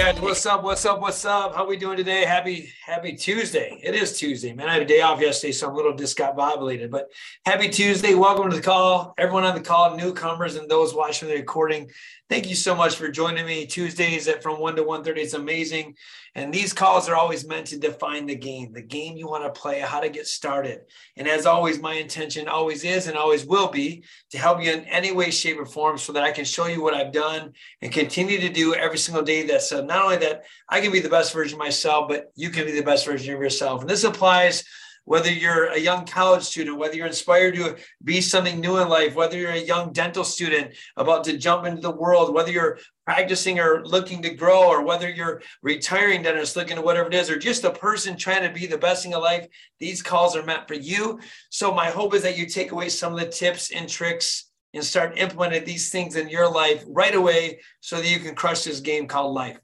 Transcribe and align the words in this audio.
guys, 0.00 0.18
what's 0.18 0.46
up? 0.46 0.62
What's 0.62 0.86
up? 0.86 0.98
What's 1.02 1.24
up? 1.26 1.54
How 1.54 1.66
we 1.66 1.76
doing 1.76 1.98
today? 1.98 2.24
Happy 2.24 2.72
Happy 2.86 3.12
Tuesday. 3.12 3.78
It 3.82 3.94
is 3.94 4.18
Tuesday, 4.18 4.54
man. 4.54 4.66
I 4.66 4.72
had 4.72 4.82
a 4.82 4.86
day 4.86 5.02
off 5.02 5.20
yesterday, 5.20 5.52
so 5.52 5.68
I'm 5.68 5.74
a 5.74 5.76
little 5.76 5.92
discombobulated. 5.92 6.90
But 6.90 7.10
happy 7.44 7.68
Tuesday. 7.68 8.14
Welcome 8.14 8.48
to 8.48 8.56
the 8.56 8.62
call. 8.62 9.12
Everyone 9.18 9.44
on 9.44 9.54
the 9.54 9.60
call, 9.60 9.94
newcomers 9.98 10.56
and 10.56 10.70
those 10.70 10.94
watching 10.94 11.28
the 11.28 11.34
recording. 11.34 11.90
Thank 12.30 12.48
you 12.48 12.54
so 12.54 12.74
much 12.74 12.94
for 12.94 13.08
joining 13.10 13.44
me. 13.44 13.66
Tuesdays 13.66 14.26
at 14.28 14.42
from 14.42 14.58
1 14.58 14.76
to 14.76 14.84
1:30. 14.84 15.20
It's 15.20 15.34
amazing. 15.34 15.96
And 16.36 16.54
these 16.54 16.72
calls 16.72 17.08
are 17.08 17.16
always 17.16 17.44
meant 17.44 17.66
to 17.68 17.76
define 17.76 18.26
the 18.26 18.36
game, 18.36 18.72
the 18.72 18.82
game 18.82 19.16
you 19.16 19.26
want 19.26 19.42
to 19.42 19.60
play, 19.60 19.80
how 19.80 19.98
to 19.98 20.08
get 20.08 20.28
started. 20.28 20.82
And 21.16 21.26
as 21.26 21.44
always, 21.44 21.80
my 21.80 21.94
intention 21.94 22.46
always 22.46 22.84
is 22.84 23.08
and 23.08 23.18
always 23.18 23.44
will 23.44 23.66
be 23.66 24.04
to 24.30 24.38
help 24.38 24.62
you 24.62 24.70
in 24.70 24.84
any 24.84 25.10
way, 25.10 25.32
shape, 25.32 25.58
or 25.58 25.66
form 25.66 25.98
so 25.98 26.12
that 26.12 26.22
I 26.22 26.30
can 26.30 26.44
show 26.44 26.66
you 26.66 26.82
what 26.82 26.94
I've 26.94 27.10
done 27.10 27.52
and 27.82 27.92
continue 27.92 28.38
to 28.40 28.48
do 28.48 28.76
every 28.76 28.98
single 28.98 29.24
day. 29.24 29.42
That's 29.42 29.72
not 29.90 30.04
only 30.04 30.16
that 30.18 30.44
I 30.68 30.80
can 30.80 30.92
be 30.92 31.00
the 31.00 31.10
best 31.10 31.34
version 31.34 31.56
of 31.56 31.58
myself, 31.58 32.08
but 32.08 32.30
you 32.36 32.48
can 32.50 32.64
be 32.64 32.72
the 32.72 32.82
best 32.82 33.04
version 33.04 33.34
of 33.34 33.40
yourself. 33.40 33.80
And 33.82 33.90
this 33.90 34.04
applies 34.04 34.64
whether 35.04 35.30
you're 35.30 35.66
a 35.66 35.78
young 35.78 36.04
college 36.04 36.44
student, 36.44 36.78
whether 36.78 36.94
you're 36.94 37.06
inspired 37.06 37.56
to 37.56 37.76
be 38.04 38.20
something 38.20 38.60
new 38.60 38.78
in 38.78 38.88
life, 38.88 39.16
whether 39.16 39.36
you're 39.36 39.50
a 39.50 39.58
young 39.58 39.92
dental 39.92 40.22
student 40.22 40.72
about 40.96 41.24
to 41.24 41.36
jump 41.36 41.66
into 41.66 41.80
the 41.80 41.90
world, 41.90 42.32
whether 42.32 42.52
you're 42.52 42.78
practicing 43.04 43.58
or 43.58 43.84
looking 43.84 44.22
to 44.22 44.30
grow, 44.30 44.68
or 44.68 44.84
whether 44.84 45.10
you're 45.10 45.42
retiring 45.62 46.22
dentist 46.22 46.54
looking 46.54 46.78
at 46.78 46.84
whatever 46.84 47.08
it 47.08 47.14
is, 47.14 47.28
or 47.28 47.36
just 47.36 47.64
a 47.64 47.70
person 47.70 48.16
trying 48.16 48.42
to 48.42 48.60
be 48.60 48.66
the 48.66 48.78
best 48.78 49.02
thing 49.02 49.12
in 49.12 49.20
life, 49.20 49.48
these 49.80 50.02
calls 50.02 50.36
are 50.36 50.44
meant 50.44 50.68
for 50.68 50.74
you. 50.74 51.18
So 51.48 51.74
my 51.74 51.90
hope 51.90 52.14
is 52.14 52.22
that 52.22 52.38
you 52.38 52.46
take 52.46 52.70
away 52.70 52.88
some 52.88 53.12
of 53.12 53.18
the 53.18 53.26
tips 53.26 53.72
and 53.72 53.88
tricks 53.88 54.50
and 54.74 54.84
start 54.84 55.18
implementing 55.18 55.64
these 55.64 55.90
things 55.90 56.14
in 56.14 56.28
your 56.28 56.48
life 56.48 56.84
right 56.86 57.14
away 57.14 57.60
so 57.80 57.96
that 57.96 58.08
you 58.08 58.20
can 58.20 58.36
crush 58.36 58.62
this 58.62 58.80
game 58.80 59.08
called 59.08 59.34
life. 59.34 59.58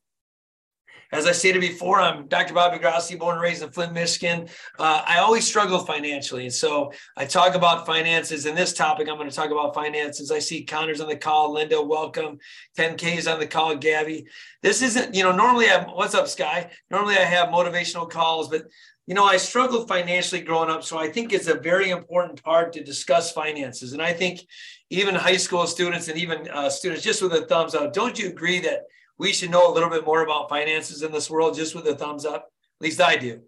As 1.13 1.25
I 1.25 1.33
stated 1.33 1.61
before, 1.61 2.01
I'm 2.01 2.27
Dr. 2.27 2.53
Bobby 2.53 2.79
Grassi, 2.79 3.15
born 3.15 3.35
and 3.35 3.43
raised 3.43 3.63
in 3.63 3.71
Flint, 3.71 3.93
Michigan. 3.93 4.49
Uh, 4.77 5.03
I 5.07 5.19
always 5.19 5.47
struggled 5.47 5.87
financially. 5.87 6.45
And 6.45 6.53
so 6.53 6.93
I 7.17 7.25
talk 7.25 7.55
about 7.55 7.87
finances. 7.87 8.45
In 8.45 8.57
this 8.57 8.73
topic, 8.73 9.09
I'm 9.09 9.17
going 9.17 9.31
to 9.31 9.35
talk 9.35 9.53
about 9.53 9.73
finances. 9.73 10.33
I 10.33 10.41
see 10.41 10.65
Connor's 10.65 11.01
on 11.01 11.09
the 11.09 11.17
call. 11.17 11.53
Linda, 11.53 11.81
welcome. 11.81 12.39
10K's 12.77 13.29
on 13.29 13.39
the 13.39 13.47
call. 13.47 13.77
Gabby. 13.77 14.27
This 14.63 14.83
isn't, 14.83 15.15
you 15.15 15.23
know, 15.23 15.31
normally 15.31 15.67
I 15.67 15.79
have, 15.79 15.91
what's 15.93 16.15
up, 16.15 16.27
Sky? 16.27 16.71
Normally 16.91 17.17
I 17.17 17.25
have 17.25 17.51
motivational 17.51 18.11
calls, 18.11 18.49
but 18.49 18.65
you 19.07 19.15
know, 19.15 19.25
I 19.25 19.37
struggled 19.37 19.87
financially 19.87 20.41
growing 20.41 20.71
up. 20.71 20.83
So 20.83 20.99
I 20.99 21.09
think 21.09 21.33
it's 21.33 21.47
a 21.47 21.55
very 21.55 21.91
important 21.91 22.43
part 22.43 22.73
to 22.73 22.83
discuss 22.83 23.31
finances. 23.31 23.93
And 23.93 24.03
I 24.03 24.13
think 24.13 24.41
even 24.91 25.15
high 25.15 25.37
school 25.37 25.69
students 25.69 26.09
and 26.09 26.19
even 26.19 26.49
uh, 26.49 26.69
students, 26.69 27.05
just 27.05 27.23
with 27.23 27.33
a 27.33 27.47
thumbs 27.47 27.77
up, 27.77 27.93
don't 27.93 28.19
you 28.19 28.29
agree 28.29 28.59
that 28.61 28.81
we 29.19 29.33
should 29.33 29.51
know 29.51 29.71
a 29.71 29.75
little 29.75 29.91
bit 29.91 30.05
more 30.05 30.23
about 30.23 30.49
finances 30.49 31.03
in 31.03 31.13
this 31.13 31.31
world 31.31 31.57
just 31.57 31.75
with 31.75 31.87
a 31.87 31.95
thumbs 31.95 32.25
up. 32.25 32.51
At 32.81 32.85
least 32.85 33.01
I 33.01 33.17
do. 33.17 33.41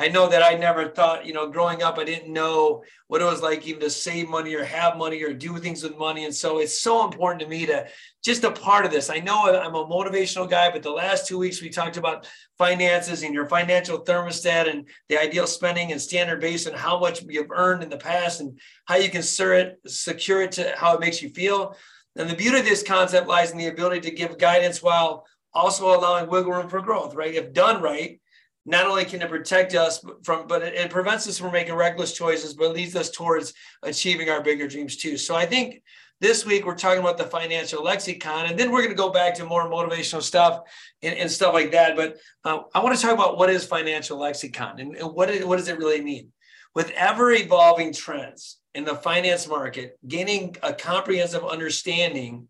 I 0.00 0.08
know 0.08 0.30
that 0.30 0.42
I 0.42 0.54
never 0.54 0.88
thought, 0.88 1.26
you 1.26 1.34
know, 1.34 1.50
growing 1.50 1.82
up, 1.82 1.98
I 1.98 2.04
didn't 2.04 2.32
know 2.32 2.82
what 3.08 3.20
it 3.20 3.26
was 3.26 3.42
like 3.42 3.66
even 3.66 3.80
to 3.80 3.90
save 3.90 4.30
money 4.30 4.54
or 4.54 4.64
have 4.64 4.96
money 4.96 5.22
or 5.22 5.34
do 5.34 5.58
things 5.58 5.82
with 5.82 5.98
money. 5.98 6.24
And 6.24 6.34
so 6.34 6.58
it's 6.58 6.80
so 6.80 7.04
important 7.04 7.42
to 7.42 7.46
me 7.46 7.66
to 7.66 7.86
just 8.24 8.44
a 8.44 8.50
part 8.50 8.86
of 8.86 8.92
this. 8.92 9.10
I 9.10 9.18
know 9.18 9.54
I'm 9.54 9.74
a 9.74 9.84
motivational 9.84 10.48
guy, 10.48 10.70
but 10.70 10.82
the 10.82 10.90
last 10.90 11.26
two 11.26 11.36
weeks 11.36 11.60
we 11.60 11.68
talked 11.68 11.98
about 11.98 12.26
finances 12.56 13.22
and 13.22 13.34
your 13.34 13.46
financial 13.46 14.02
thermostat 14.02 14.70
and 14.70 14.88
the 15.10 15.20
ideal 15.20 15.46
spending 15.46 15.92
and 15.92 16.00
standard 16.00 16.40
base 16.40 16.64
and 16.64 16.74
how 16.74 16.98
much 16.98 17.22
you've 17.28 17.50
earned 17.50 17.82
in 17.82 17.90
the 17.90 17.98
past 17.98 18.40
and 18.40 18.58
how 18.86 18.96
you 18.96 19.10
can 19.10 19.22
secure 19.22 19.52
it, 19.52 19.80
secure 19.86 20.40
it 20.40 20.52
to 20.52 20.72
how 20.78 20.94
it 20.94 21.00
makes 21.00 21.20
you 21.20 21.28
feel. 21.28 21.76
And 22.16 22.28
the 22.28 22.36
beauty 22.36 22.58
of 22.58 22.64
this 22.64 22.82
concept 22.82 23.28
lies 23.28 23.52
in 23.52 23.58
the 23.58 23.68
ability 23.68 24.00
to 24.02 24.16
give 24.16 24.38
guidance 24.38 24.82
while 24.82 25.26
also 25.52 25.94
allowing 25.94 26.28
wiggle 26.28 26.52
room 26.52 26.68
for 26.68 26.80
growth, 26.80 27.14
right? 27.14 27.34
If 27.34 27.52
done 27.52 27.80
right, 27.82 28.20
not 28.66 28.86
only 28.86 29.04
can 29.04 29.22
it 29.22 29.30
protect 29.30 29.74
us 29.74 30.04
from, 30.22 30.46
but 30.46 30.62
it, 30.62 30.74
it 30.74 30.90
prevents 30.90 31.26
us 31.28 31.38
from 31.38 31.52
making 31.52 31.74
reckless 31.74 32.12
choices, 32.12 32.54
but 32.54 32.74
leads 32.74 32.94
us 32.94 33.10
towards 33.10 33.54
achieving 33.82 34.28
our 34.28 34.42
bigger 34.42 34.68
dreams 34.68 34.96
too. 34.96 35.16
So 35.16 35.34
I 35.34 35.46
think 35.46 35.82
this 36.20 36.44
week 36.44 36.66
we're 36.66 36.76
talking 36.76 37.00
about 37.00 37.16
the 37.16 37.24
financial 37.24 37.82
lexicon, 37.82 38.46
and 38.46 38.58
then 38.58 38.70
we're 38.70 38.82
going 38.82 38.90
to 38.90 38.94
go 38.94 39.10
back 39.10 39.34
to 39.36 39.44
more 39.44 39.68
motivational 39.68 40.22
stuff 40.22 40.60
and, 41.02 41.16
and 41.16 41.30
stuff 41.30 41.54
like 41.54 41.72
that. 41.72 41.96
But 41.96 42.18
uh, 42.44 42.60
I 42.74 42.82
want 42.82 42.94
to 42.94 43.00
talk 43.00 43.14
about 43.14 43.38
what 43.38 43.48
is 43.50 43.64
financial 43.64 44.18
lexicon 44.18 44.78
and, 44.78 44.96
and 44.96 45.14
what, 45.14 45.30
is, 45.30 45.44
what 45.44 45.56
does 45.56 45.68
it 45.68 45.78
really 45.78 46.02
mean? 46.02 46.32
With 46.74 46.90
ever 46.90 47.32
evolving 47.32 47.92
trends, 47.92 48.59
in 48.74 48.84
the 48.84 48.94
finance 48.94 49.48
market, 49.48 49.98
gaining 50.06 50.56
a 50.62 50.72
comprehensive 50.72 51.44
understanding 51.44 52.48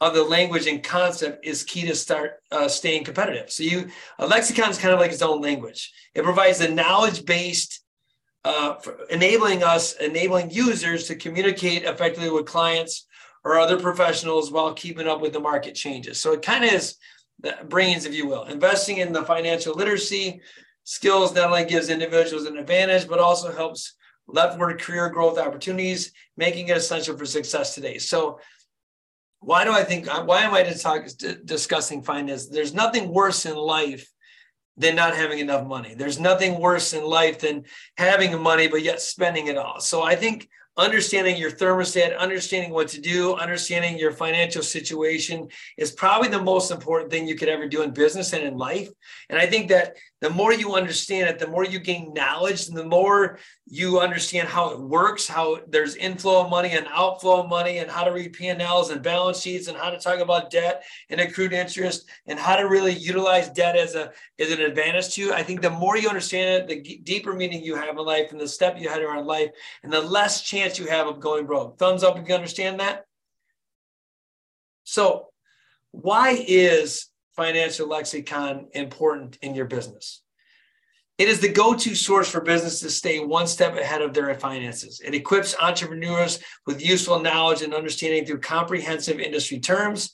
of 0.00 0.14
the 0.14 0.22
language 0.22 0.66
and 0.66 0.82
concept 0.84 1.44
is 1.44 1.64
key 1.64 1.84
to 1.86 1.94
start 1.94 2.40
uh, 2.52 2.68
staying 2.68 3.04
competitive. 3.04 3.50
So 3.50 3.64
you 3.64 3.88
a 4.18 4.26
lexicon 4.26 4.70
is 4.70 4.78
kind 4.78 4.94
of 4.94 5.00
like 5.00 5.10
its 5.10 5.22
own 5.22 5.40
language. 5.40 5.92
It 6.14 6.22
provides 6.22 6.60
a 6.60 6.70
knowledge 6.70 7.24
based, 7.24 7.82
uh, 8.44 8.76
enabling 9.10 9.64
us, 9.64 9.94
enabling 9.94 10.50
users 10.50 11.08
to 11.08 11.16
communicate 11.16 11.82
effectively 11.82 12.30
with 12.30 12.46
clients 12.46 13.06
or 13.44 13.58
other 13.58 13.78
professionals 13.78 14.52
while 14.52 14.72
keeping 14.74 15.08
up 15.08 15.20
with 15.20 15.32
the 15.32 15.40
market 15.40 15.74
changes. 15.74 16.20
So 16.20 16.32
it 16.32 16.42
kind 16.42 16.64
of 16.64 16.72
is 16.72 16.96
the 17.40 17.56
brains, 17.68 18.04
if 18.04 18.14
you 18.14 18.28
will. 18.28 18.44
Investing 18.44 18.98
in 18.98 19.12
the 19.12 19.24
financial 19.24 19.74
literacy 19.74 20.40
skills 20.84 21.34
not 21.34 21.50
only 21.50 21.64
gives 21.64 21.88
individuals 21.88 22.46
an 22.46 22.56
advantage, 22.56 23.08
but 23.08 23.18
also 23.18 23.52
helps 23.52 23.94
leftward 24.28 24.80
career 24.80 25.08
growth 25.08 25.38
opportunities, 25.38 26.12
making 26.36 26.68
it 26.68 26.76
essential 26.76 27.16
for 27.16 27.26
success 27.26 27.74
today. 27.74 27.98
So, 27.98 28.40
why 29.40 29.64
do 29.64 29.72
I 29.72 29.84
think, 29.84 30.12
uh, 30.12 30.24
why 30.24 30.42
am 30.42 30.52
I 30.52 30.64
talk, 30.64 31.06
discussing 31.44 32.02
finance? 32.02 32.48
There's 32.48 32.74
nothing 32.74 33.08
worse 33.08 33.46
in 33.46 33.56
life 33.56 34.08
than 34.76 34.96
not 34.96 35.16
having 35.16 35.38
enough 35.38 35.66
money. 35.66 35.94
There's 35.94 36.18
nothing 36.18 36.60
worse 36.60 36.92
in 36.92 37.04
life 37.04 37.40
than 37.40 37.64
having 37.96 38.40
money, 38.40 38.68
but 38.68 38.82
yet 38.82 39.00
spending 39.00 39.46
it 39.46 39.56
all. 39.56 39.80
So, 39.80 40.02
I 40.02 40.14
think 40.14 40.48
understanding 40.78 41.36
your 41.36 41.50
thermostat, 41.50 42.16
understanding 42.16 42.72
what 42.72 42.88
to 42.88 43.00
do, 43.00 43.34
understanding 43.34 43.98
your 43.98 44.12
financial 44.12 44.62
situation 44.62 45.48
is 45.76 45.90
probably 45.90 46.28
the 46.28 46.40
most 46.40 46.70
important 46.70 47.10
thing 47.10 47.26
you 47.26 47.34
could 47.34 47.48
ever 47.48 47.68
do 47.68 47.82
in 47.82 47.90
business 47.90 48.32
and 48.32 48.44
in 48.44 48.56
life. 48.56 48.88
And 49.28 49.38
I 49.38 49.46
think 49.46 49.68
that 49.68 49.96
the 50.20 50.30
more 50.30 50.52
you 50.52 50.74
understand 50.74 51.28
it, 51.28 51.38
the 51.38 51.46
more 51.46 51.64
you 51.64 51.78
gain 51.78 52.12
knowledge, 52.12 52.66
and 52.66 52.76
the 52.76 52.84
more 52.84 53.38
you 53.66 54.00
understand 54.00 54.48
how 54.48 54.70
it 54.70 54.80
works, 54.80 55.28
how 55.28 55.58
there's 55.68 55.94
inflow 55.94 56.42
of 56.42 56.50
money 56.50 56.70
and 56.70 56.88
outflow 56.92 57.42
of 57.42 57.48
money, 57.48 57.78
and 57.78 57.88
how 57.88 58.02
to 58.02 58.10
read 58.10 58.32
P&Ls 58.32 58.90
and 58.90 59.02
balance 59.02 59.40
sheets, 59.40 59.68
and 59.68 59.78
how 59.78 59.90
to 59.90 59.98
talk 59.98 60.18
about 60.18 60.50
debt 60.50 60.82
and 61.08 61.20
accrued 61.20 61.52
interest, 61.52 62.08
and 62.26 62.38
how 62.38 62.56
to 62.56 62.68
really 62.68 62.92
utilize 62.92 63.48
debt 63.50 63.76
as 63.76 63.94
a 63.94 64.12
as 64.40 64.50
an 64.50 64.60
advantage 64.60 65.14
to 65.14 65.20
you. 65.20 65.32
I 65.32 65.44
think 65.44 65.62
the 65.62 65.70
more 65.70 65.96
you 65.96 66.08
understand 66.08 66.68
it, 66.70 66.84
the 66.84 66.98
deeper 66.98 67.32
meaning 67.32 67.62
you 67.62 67.76
have 67.76 67.96
in 67.96 68.04
life, 68.04 68.32
and 68.32 68.40
the 68.40 68.48
step 68.48 68.76
you 68.78 68.88
had 68.88 69.02
around 69.02 69.26
life, 69.26 69.50
and 69.84 69.92
the 69.92 70.00
less 70.00 70.42
chance 70.42 70.78
you 70.78 70.86
have 70.86 71.06
of 71.06 71.20
going 71.20 71.46
broke. 71.46 71.78
Thumbs 71.78 72.02
up 72.02 72.18
if 72.18 72.28
you 72.28 72.34
understand 72.34 72.80
that. 72.80 73.04
So, 74.82 75.28
why 75.92 76.44
is 76.48 77.08
financial 77.38 77.88
lexicon 77.88 78.66
important 78.72 79.38
in 79.42 79.54
your 79.54 79.64
business? 79.64 80.22
It 81.18 81.28
is 81.28 81.40
the 81.40 81.48
go 81.48 81.74
to 81.74 81.94
source 81.94 82.28
for 82.28 82.40
business 82.40 82.80
to 82.80 82.90
stay 82.90 83.20
one 83.20 83.46
step 83.46 83.76
ahead 83.76 84.02
of 84.02 84.12
their 84.12 84.34
finances. 84.34 85.00
It 85.04 85.14
equips 85.14 85.56
entrepreneurs 85.60 86.40
with 86.66 86.84
useful 86.84 87.20
knowledge 87.20 87.62
and 87.62 87.72
understanding 87.72 88.26
through 88.26 88.40
comprehensive 88.40 89.20
industry 89.20 89.60
terms, 89.60 90.12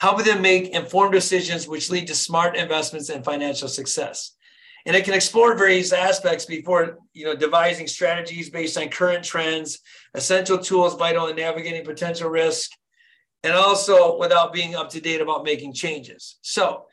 helping 0.00 0.26
them 0.26 0.42
make 0.42 0.68
informed 0.68 1.12
decisions 1.12 1.66
which 1.66 1.90
lead 1.90 2.06
to 2.08 2.14
smart 2.14 2.56
investments 2.56 3.08
and 3.08 3.24
financial 3.24 3.68
success. 3.68 4.32
And 4.84 4.94
it 4.94 5.04
can 5.04 5.14
explore 5.14 5.56
various 5.56 5.92
aspects 5.92 6.44
before 6.44 6.98
you 7.12 7.24
know 7.24 7.34
devising 7.34 7.86
strategies 7.86 8.50
based 8.50 8.78
on 8.78 8.88
current 8.88 9.24
trends, 9.24 9.80
essential 10.14 10.58
tools 10.58 10.94
vital 10.94 11.26
in 11.26 11.36
navigating 11.36 11.84
potential 11.84 12.30
risk, 12.30 12.70
and 13.42 13.54
also 13.54 14.18
without 14.18 14.52
being 14.52 14.74
up 14.74 14.90
to 14.90 15.00
date 15.00 15.20
about 15.20 15.44
making 15.44 15.72
changes. 15.72 16.36
So, 16.42 16.86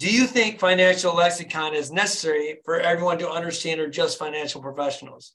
do 0.00 0.12
you 0.12 0.26
think 0.26 0.58
financial 0.58 1.14
lexicon 1.14 1.74
is 1.74 1.92
necessary 1.92 2.58
for 2.64 2.80
everyone 2.80 3.18
to 3.18 3.30
understand 3.30 3.80
or 3.80 3.88
just 3.88 4.18
financial 4.18 4.60
professionals? 4.60 5.32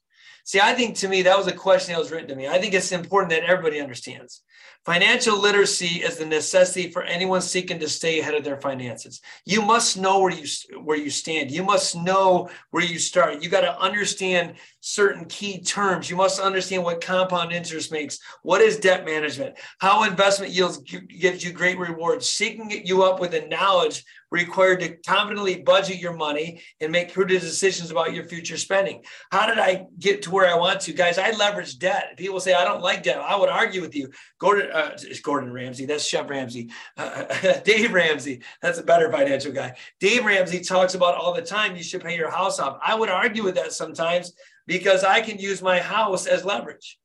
See, 0.50 0.60
I 0.60 0.74
think 0.74 0.96
to 0.96 1.08
me, 1.08 1.22
that 1.22 1.38
was 1.38 1.46
a 1.46 1.52
question 1.52 1.94
that 1.94 2.00
was 2.00 2.10
written 2.10 2.30
to 2.30 2.36
me. 2.36 2.48
I 2.48 2.58
think 2.58 2.74
it's 2.74 2.92
important 2.92 3.30
that 3.30 3.44
everybody 3.44 3.80
understands. 3.80 4.42
Financial 4.84 5.40
literacy 5.40 6.02
is 6.02 6.18
the 6.18 6.26
necessity 6.26 6.90
for 6.90 7.04
anyone 7.04 7.42
seeking 7.42 7.78
to 7.78 7.88
stay 7.88 8.20
ahead 8.20 8.34
of 8.34 8.44
their 8.44 8.60
finances. 8.60 9.22
You 9.46 9.62
must 9.62 9.96
know 9.96 10.20
where 10.20 10.32
you 10.32 10.48
where 10.84 10.98
you 10.98 11.12
stand. 11.12 11.52
You 11.52 11.62
must 11.62 11.96
know 11.96 12.50
where 12.72 12.84
you 12.84 12.98
start. 12.98 13.44
You 13.44 13.50
got 13.50 13.62
to 13.62 13.80
understand 13.80 14.56
certain 14.80 15.26
key 15.26 15.62
terms. 15.62 16.10
You 16.10 16.16
must 16.16 16.40
understand 16.40 16.84
what 16.84 17.00
compound 17.00 17.52
interest 17.52 17.92
makes. 17.92 18.18
What 18.42 18.62
is 18.62 18.80
debt 18.80 19.06
management? 19.06 19.56
How 19.78 20.04
investment 20.04 20.52
yields 20.52 20.80
gives 20.80 21.44
you 21.44 21.52
great 21.52 21.78
rewards. 21.78 22.28
Seeking 22.28 22.72
you 22.72 23.04
up 23.04 23.20
with 23.20 23.32
the 23.32 23.42
knowledge 23.42 24.04
required 24.32 24.80
to 24.80 24.96
confidently 24.98 25.62
budget 25.62 25.98
your 25.98 26.14
money 26.14 26.62
and 26.80 26.92
make 26.92 27.14
prudent 27.14 27.42
decisions 27.42 27.92
about 27.92 28.14
your 28.14 28.26
future 28.26 28.58
spending. 28.58 29.04
How 29.32 29.48
did 29.48 29.60
I 29.60 29.86
get 29.98 30.22
to 30.24 30.32
where 30.40 30.50
I 30.50 30.56
want 30.56 30.80
to? 30.82 30.94
Guys, 30.94 31.18
I 31.18 31.32
leverage 31.32 31.80
debt. 31.80 32.14
People 32.16 32.40
say, 32.40 32.54
I 32.54 32.64
don't 32.64 32.82
like 32.82 33.04
debt. 33.04 33.18
I 33.18 33.36
would 33.36 33.50
argue 33.50 33.82
with 33.82 33.94
you. 33.94 34.10
Gordon, 34.40 34.72
uh, 34.72 34.92
it's 34.94 35.20
Gordon 35.20 35.52
Ramsay, 35.52 35.86
that's 35.86 36.08
Chef 36.08 36.30
Ramsay. 36.30 36.70
Uh, 36.98 37.60
Dave 37.66 37.94
Ramsey, 37.94 38.42
that's 38.62 38.80
a 38.80 38.84
better 38.84 39.12
financial 39.12 39.52
guy. 39.52 39.76
Dave 40.00 40.26
Ramsey 40.26 40.62
talks 40.62 40.96
about 40.96 41.16
all 41.16 41.34
the 41.34 41.42
time 41.42 41.76
you 41.76 41.84
should 41.84 42.02
pay 42.02 42.16
your 42.16 42.32
house 42.32 42.58
off. 42.60 42.80
I 42.82 42.96
would 42.96 43.10
argue 43.10 43.44
with 43.44 43.56
that 43.56 43.74
sometimes 43.74 44.34
because 44.66 45.04
I 45.04 45.20
can 45.20 45.38
use 45.38 45.62
my 45.62 45.80
house 45.80 46.26
as 46.26 46.46
leverage. 46.46 46.98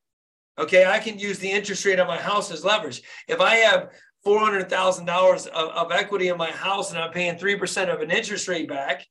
Okay, 0.56 0.86
I 0.86 1.00
can 1.00 1.18
use 1.18 1.40
the 1.40 1.50
interest 1.50 1.84
rate 1.84 1.98
on 1.98 2.06
my 2.06 2.18
house 2.18 2.52
as 2.52 2.64
leverage. 2.64 3.02
If 3.26 3.40
I 3.40 3.56
have 3.56 3.90
$400,000 4.24 5.46
of, 5.48 5.68
of 5.70 5.92
equity 5.92 6.28
in 6.28 6.38
my 6.38 6.52
house 6.52 6.90
and 6.90 6.98
I'm 7.00 7.10
paying 7.10 7.36
3% 7.36 7.92
of 7.92 8.00
an 8.00 8.12
interest 8.12 8.46
rate 8.46 8.68
back, 8.68 9.04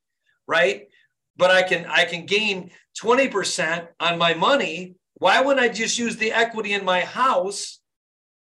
right? 0.48 0.88
But 1.36 1.52
I 1.52 1.64
can 1.64 1.86
I 1.86 2.06
can 2.06 2.26
gain 2.26 2.72
20% 3.02 3.88
on 4.00 4.18
my 4.18 4.34
money. 4.34 4.96
Why 5.16 5.42
wouldn't 5.42 5.66
I 5.66 5.70
just 5.70 5.98
use 5.98 6.18
the 6.18 6.32
equity 6.32 6.74
in 6.74 6.86
my 6.86 7.02
house? 7.02 7.80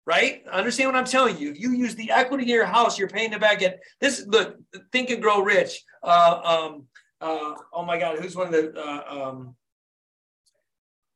Right? 0.04 0.42
Understand 0.50 0.90
what 0.90 0.98
I'm 0.98 1.04
telling 1.04 1.38
you. 1.38 1.50
If 1.52 1.60
you 1.60 1.72
use 1.72 1.94
the 1.94 2.10
equity 2.10 2.42
in 2.42 2.48
your 2.48 2.66
house, 2.66 2.98
you're 2.98 3.08
paying 3.08 3.32
it 3.32 3.40
back 3.40 3.62
at 3.62 3.78
this. 4.00 4.24
Look, 4.26 4.56
think 4.90 5.10
and 5.10 5.22
grow 5.22 5.42
rich. 5.42 5.80
Uh, 6.02 6.40
um, 6.44 6.86
uh, 7.20 7.54
oh 7.72 7.84
my 7.84 7.98
God, 7.98 8.18
who's 8.18 8.34
one 8.34 8.48
of 8.48 8.52
the? 8.52 8.74
Uh, 8.76 9.28
um, 9.28 9.54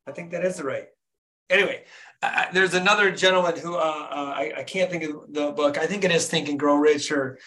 I 0.07 0.13
think 0.13 0.31
that 0.31 0.45
is 0.45 0.57
the 0.57 0.65
right. 0.65 0.87
Anyway, 1.51 1.85
uh, 2.23 2.47
there's 2.53 2.75
another 2.75 3.11
gentleman 3.11 3.57
who 3.59 3.75
uh, 3.75 3.79
uh, 3.79 4.33
I, 4.37 4.53
I, 4.59 4.63
can't 4.63 4.91
think 4.91 5.05
of 5.05 5.33
the 5.33 5.53
book. 5.53 5.79
I 5.79 5.87
think 5.87 6.05
it 6.05 6.11
is 6.11 6.29
Think 6.29 6.49
and 6.49 6.59
Grow 6.59 6.77
Rich 6.77 7.11
or 7.13 7.39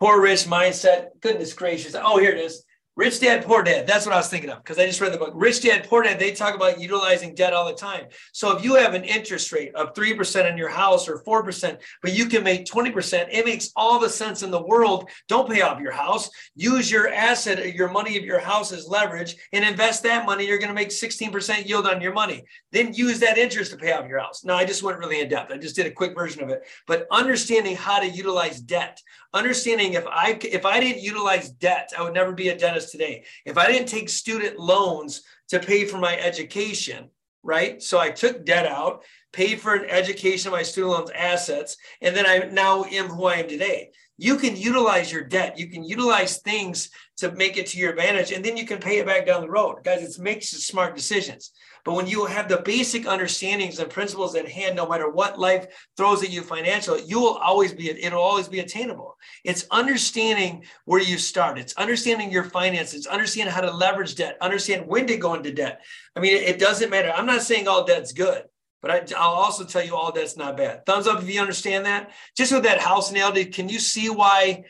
Poor 0.00 0.20
Rich 0.20 0.44
Mindset. 0.44 1.08
Goodness 1.20 1.52
gracious! 1.52 1.94
Oh, 1.94 2.18
here 2.18 2.32
it 2.32 2.38
is. 2.38 2.64
Rich 2.98 3.20
Dad, 3.20 3.44
Poor 3.44 3.62
Dad. 3.62 3.86
That's 3.86 4.04
what 4.04 4.12
I 4.12 4.18
was 4.18 4.28
thinking 4.28 4.50
of 4.50 4.58
because 4.58 4.76
I 4.76 4.84
just 4.84 5.00
read 5.00 5.12
the 5.12 5.18
book. 5.18 5.30
Rich 5.32 5.62
Dad, 5.62 5.86
Poor 5.88 6.02
Dad, 6.02 6.18
they 6.18 6.32
talk 6.32 6.56
about 6.56 6.80
utilizing 6.80 7.32
debt 7.32 7.52
all 7.52 7.64
the 7.64 7.72
time. 7.72 8.06
So 8.32 8.56
if 8.56 8.64
you 8.64 8.74
have 8.74 8.92
an 8.92 9.04
interest 9.04 9.52
rate 9.52 9.72
of 9.76 9.94
3% 9.94 10.50
in 10.50 10.58
your 10.58 10.68
house 10.68 11.08
or 11.08 11.22
4%, 11.22 11.80
but 12.02 12.12
you 12.12 12.26
can 12.26 12.42
make 12.42 12.66
20%, 12.66 13.28
it 13.30 13.44
makes 13.44 13.70
all 13.76 14.00
the 14.00 14.08
sense 14.08 14.42
in 14.42 14.50
the 14.50 14.60
world. 14.60 15.08
Don't 15.28 15.48
pay 15.48 15.60
off 15.60 15.80
your 15.80 15.92
house. 15.92 16.28
Use 16.56 16.90
your 16.90 17.08
asset, 17.08 17.72
your 17.72 17.88
money 17.88 18.18
of 18.18 18.24
your 18.24 18.40
house 18.40 18.72
as 18.72 18.88
leverage 18.88 19.36
and 19.52 19.64
invest 19.64 20.02
that 20.02 20.26
money. 20.26 20.48
You're 20.48 20.58
going 20.58 20.66
to 20.66 20.74
make 20.74 20.88
16% 20.88 21.68
yield 21.68 21.86
on 21.86 22.00
your 22.00 22.12
money. 22.12 22.42
Then 22.72 22.94
use 22.94 23.20
that 23.20 23.38
interest 23.38 23.70
to 23.70 23.76
pay 23.76 23.92
off 23.92 24.08
your 24.08 24.18
house. 24.18 24.42
Now, 24.44 24.56
I 24.56 24.64
just 24.64 24.82
went 24.82 24.98
really 24.98 25.20
in 25.20 25.28
depth. 25.28 25.52
I 25.52 25.58
just 25.58 25.76
did 25.76 25.86
a 25.86 25.92
quick 25.92 26.16
version 26.16 26.42
of 26.42 26.48
it. 26.48 26.62
But 26.88 27.06
understanding 27.12 27.76
how 27.76 28.00
to 28.00 28.08
utilize 28.08 28.60
debt, 28.60 29.00
understanding 29.34 29.94
if 29.94 30.06
I 30.06 30.38
if 30.42 30.64
I 30.64 30.80
didn't 30.80 31.02
utilize 31.02 31.50
debt, 31.50 31.92
I 31.96 32.02
would 32.02 32.14
never 32.14 32.32
be 32.32 32.48
a 32.48 32.58
dentist 32.58 32.92
today. 32.92 33.24
If 33.44 33.58
I 33.58 33.70
didn't 33.70 33.88
take 33.88 34.08
student 34.08 34.58
loans 34.58 35.22
to 35.48 35.58
pay 35.58 35.84
for 35.84 35.98
my 35.98 36.18
education, 36.18 37.10
right? 37.42 37.82
So 37.82 37.98
I 37.98 38.10
took 38.10 38.44
debt 38.44 38.66
out, 38.66 39.04
paid 39.32 39.60
for 39.60 39.74
an 39.74 39.88
education 39.90 40.48
of 40.48 40.52
my 40.52 40.62
student 40.62 40.92
loans 40.92 41.10
assets, 41.14 41.76
and 42.00 42.14
then 42.14 42.26
I 42.26 42.48
now 42.50 42.84
am 42.84 43.08
who 43.08 43.26
I 43.26 43.36
am 43.36 43.48
today. 43.48 43.90
You 44.16 44.36
can 44.36 44.56
utilize 44.56 45.12
your 45.12 45.22
debt. 45.22 45.58
You 45.58 45.68
can 45.68 45.84
utilize 45.84 46.38
things 46.38 46.90
to 47.18 47.32
make 47.32 47.56
it 47.56 47.66
to 47.66 47.78
your 47.78 47.90
advantage, 47.90 48.30
and 48.30 48.44
then 48.44 48.56
you 48.56 48.64
can 48.64 48.78
pay 48.78 48.98
it 48.98 49.06
back 49.06 49.26
down 49.26 49.42
the 49.42 49.50
road. 49.50 49.82
Guys, 49.82 50.02
it 50.02 50.22
makes 50.22 50.50
smart 50.50 50.94
decisions. 50.94 51.52
But 51.84 51.94
when 51.94 52.06
you 52.06 52.26
have 52.26 52.48
the 52.48 52.58
basic 52.58 53.06
understandings 53.06 53.78
and 53.78 53.90
principles 53.90 54.36
at 54.36 54.48
hand, 54.48 54.76
no 54.76 54.88
matter 54.88 55.10
what 55.10 55.38
life 55.38 55.66
throws 55.96 56.22
at 56.22 56.30
you 56.30 56.42
financially, 56.42 57.02
you 57.06 57.18
will 57.18 57.36
always 57.38 57.72
be, 57.72 57.90
it'll 57.90 58.22
always 58.22 58.46
be 58.46 58.60
attainable. 58.60 59.16
It's 59.44 59.66
understanding 59.70 60.64
where 60.84 61.02
you 61.02 61.18
start. 61.18 61.58
It's 61.58 61.74
understanding 61.74 62.30
your 62.30 62.44
finances, 62.44 63.06
understanding 63.06 63.52
how 63.52 63.62
to 63.62 63.70
leverage 63.70 64.14
debt, 64.14 64.36
understand 64.40 64.86
when 64.86 65.06
to 65.08 65.16
go 65.16 65.34
into 65.34 65.52
debt. 65.52 65.82
I 66.14 66.20
mean, 66.20 66.36
it, 66.36 66.58
doesn't 66.58 66.90
matter. 66.90 67.10
I'm 67.10 67.26
not 67.26 67.42
saying 67.42 67.66
all 67.66 67.84
debt's 67.84 68.12
good. 68.12 68.44
But 68.80 68.90
I, 68.92 69.00
will 69.00 69.16
also 69.16 69.64
tell 69.64 69.84
you 69.84 69.96
all 69.96 70.12
debt's 70.12 70.36
not 70.36 70.56
bad. 70.56 70.86
Thumbs 70.86 71.08
up 71.08 71.20
if 71.20 71.28
you 71.28 71.40
understand 71.40 71.86
that. 71.86 72.12
Just 72.36 72.52
with 72.52 72.62
that 72.62 72.78
house 72.78 73.10
analogy, 73.10 73.46
can 73.46 73.68
you 73.68 73.80
see 73.80 74.08
why? 74.08 74.64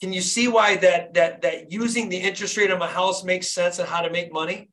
Can 0.00 0.12
you 0.12 0.22
see 0.22 0.48
why 0.48 0.76
that 0.76 1.14
that 1.14 1.42
that 1.42 1.70
using 1.70 2.08
the 2.08 2.16
interest 2.16 2.56
rate 2.56 2.70
of 2.70 2.80
a 2.80 2.86
house 2.86 3.22
makes 3.22 3.48
sense 3.48 3.78
and 3.78 3.88
how 3.88 4.00
to 4.00 4.10
make 4.10 4.32
money? 4.32 4.70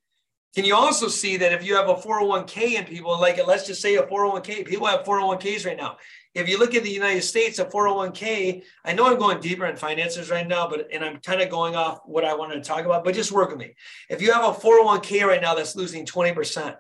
Can 0.56 0.66
you 0.66 0.76
also 0.76 1.08
see 1.08 1.38
that 1.38 1.54
if 1.54 1.64
you 1.64 1.76
have 1.76 1.90
a 1.90 1.96
401k 1.96 2.78
and 2.78 2.88
people 2.88 3.20
like 3.20 3.38
it, 3.38 3.46
let's 3.46 3.68
just 3.68 3.82
say 3.82 3.96
a 3.96 4.04
401k, 4.04 4.66
people 4.66 4.88
have 4.88 5.04
401ks 5.04 5.68
right 5.68 5.78
now. 5.78 5.98
If 6.34 6.50
you 6.50 6.58
look 6.58 6.74
at 6.74 6.84
the 6.84 6.90
United 6.90 7.22
States, 7.22 7.60
a 7.60 7.66
401k, 7.66 8.64
I 8.86 8.94
know 8.94 9.06
I'm 9.06 9.20
going 9.20 9.40
deeper 9.40 9.66
in 9.66 9.76
finances 9.76 10.32
right 10.32 10.48
now, 10.48 10.68
but 10.68 10.88
and 10.92 11.04
I'm 11.04 11.20
kind 11.20 11.42
of 11.42 11.50
going 11.50 11.76
off 11.76 12.00
what 12.06 12.26
I 12.26 12.34
wanted 12.34 12.56
to 12.56 12.62
talk 12.62 12.86
about, 12.86 13.04
but 13.04 13.14
just 13.14 13.32
work 13.32 13.50
with 13.50 13.60
me. 13.60 13.76
If 14.10 14.22
you 14.22 14.32
have 14.32 14.46
a 14.46 14.58
401k 14.58 15.26
right 15.26 15.42
now 15.42 15.54
that's 15.54 15.76
losing 15.76 16.06
20%, 16.06 16.76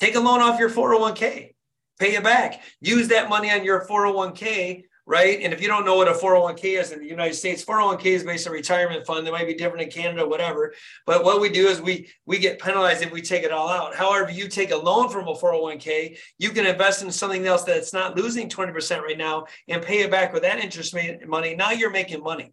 take 0.00 0.14
a 0.14 0.20
loan 0.20 0.40
off 0.40 0.60
your 0.60 0.70
401k, 0.70 1.54
pay 1.98 2.14
it 2.14 2.22
back. 2.22 2.62
Use 2.80 3.08
that 3.08 3.28
money 3.28 3.50
on 3.50 3.64
your 3.64 3.86
401k 3.86 4.84
right? 5.06 5.40
And 5.42 5.52
if 5.52 5.60
you 5.60 5.68
don't 5.68 5.84
know 5.84 5.96
what 5.96 6.08
a 6.08 6.12
401k 6.12 6.80
is 6.80 6.92
in 6.92 7.00
the 7.00 7.06
United 7.06 7.34
States, 7.34 7.64
401k 7.64 8.06
is 8.06 8.24
based 8.24 8.46
on 8.46 8.52
retirement 8.52 9.06
fund. 9.06 9.26
They 9.26 9.30
might 9.30 9.46
be 9.46 9.54
different 9.54 9.82
in 9.82 9.90
Canada, 9.90 10.26
whatever. 10.26 10.72
But 11.06 11.24
what 11.24 11.40
we 11.40 11.50
do 11.50 11.68
is 11.68 11.80
we 11.80 12.10
we 12.24 12.38
get 12.38 12.60
penalized 12.60 13.02
if 13.02 13.12
we 13.12 13.20
take 13.20 13.42
it 13.42 13.52
all 13.52 13.68
out. 13.68 13.94
However, 13.94 14.30
you 14.30 14.48
take 14.48 14.70
a 14.70 14.76
loan 14.76 15.10
from 15.10 15.28
a 15.28 15.34
401k, 15.34 16.18
you 16.38 16.50
can 16.50 16.66
invest 16.66 17.02
in 17.02 17.10
something 17.10 17.46
else 17.46 17.64
that's 17.64 17.92
not 17.92 18.16
losing 18.16 18.48
20% 18.48 19.02
right 19.02 19.18
now 19.18 19.46
and 19.68 19.82
pay 19.82 20.00
it 20.00 20.10
back 20.10 20.32
with 20.32 20.42
that 20.42 20.58
interest 20.58 20.96
money. 21.26 21.54
Now 21.54 21.72
you're 21.72 21.90
making 21.90 22.22
money. 22.22 22.52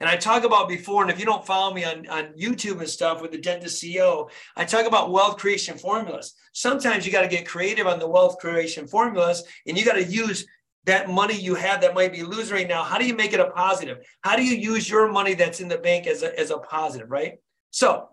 And 0.00 0.08
I 0.08 0.16
talk 0.16 0.44
about 0.44 0.68
before, 0.68 1.02
and 1.02 1.10
if 1.10 1.18
you 1.18 1.24
don't 1.24 1.44
follow 1.44 1.74
me 1.74 1.84
on, 1.84 2.08
on 2.08 2.32
YouTube 2.38 2.78
and 2.78 2.88
stuff 2.88 3.20
with 3.20 3.32
the 3.32 3.38
dentist 3.38 3.82
CEO, 3.82 4.30
I 4.56 4.64
talk 4.64 4.86
about 4.86 5.10
wealth 5.10 5.38
creation 5.38 5.76
formulas. 5.76 6.34
Sometimes 6.52 7.04
you 7.04 7.10
got 7.10 7.22
to 7.22 7.28
get 7.28 7.48
creative 7.48 7.88
on 7.88 7.98
the 7.98 8.08
wealth 8.08 8.38
creation 8.38 8.86
formulas, 8.86 9.42
and 9.66 9.76
you 9.76 9.84
got 9.84 9.94
to 9.94 10.04
use 10.04 10.46
that 10.88 11.10
money 11.10 11.38
you 11.38 11.54
have 11.54 11.82
that 11.82 11.94
might 11.94 12.12
be 12.12 12.22
losing 12.22 12.54
right 12.54 12.66
now, 12.66 12.82
how 12.82 12.96
do 12.96 13.06
you 13.06 13.14
make 13.14 13.34
it 13.34 13.40
a 13.40 13.50
positive? 13.50 13.98
How 14.22 14.36
do 14.36 14.42
you 14.42 14.56
use 14.56 14.88
your 14.88 15.12
money 15.12 15.34
that's 15.34 15.60
in 15.60 15.68
the 15.68 15.76
bank 15.76 16.06
as 16.06 16.22
a, 16.22 16.38
as 16.38 16.50
a 16.50 16.56
positive, 16.56 17.10
right? 17.10 17.34
So 17.70 18.08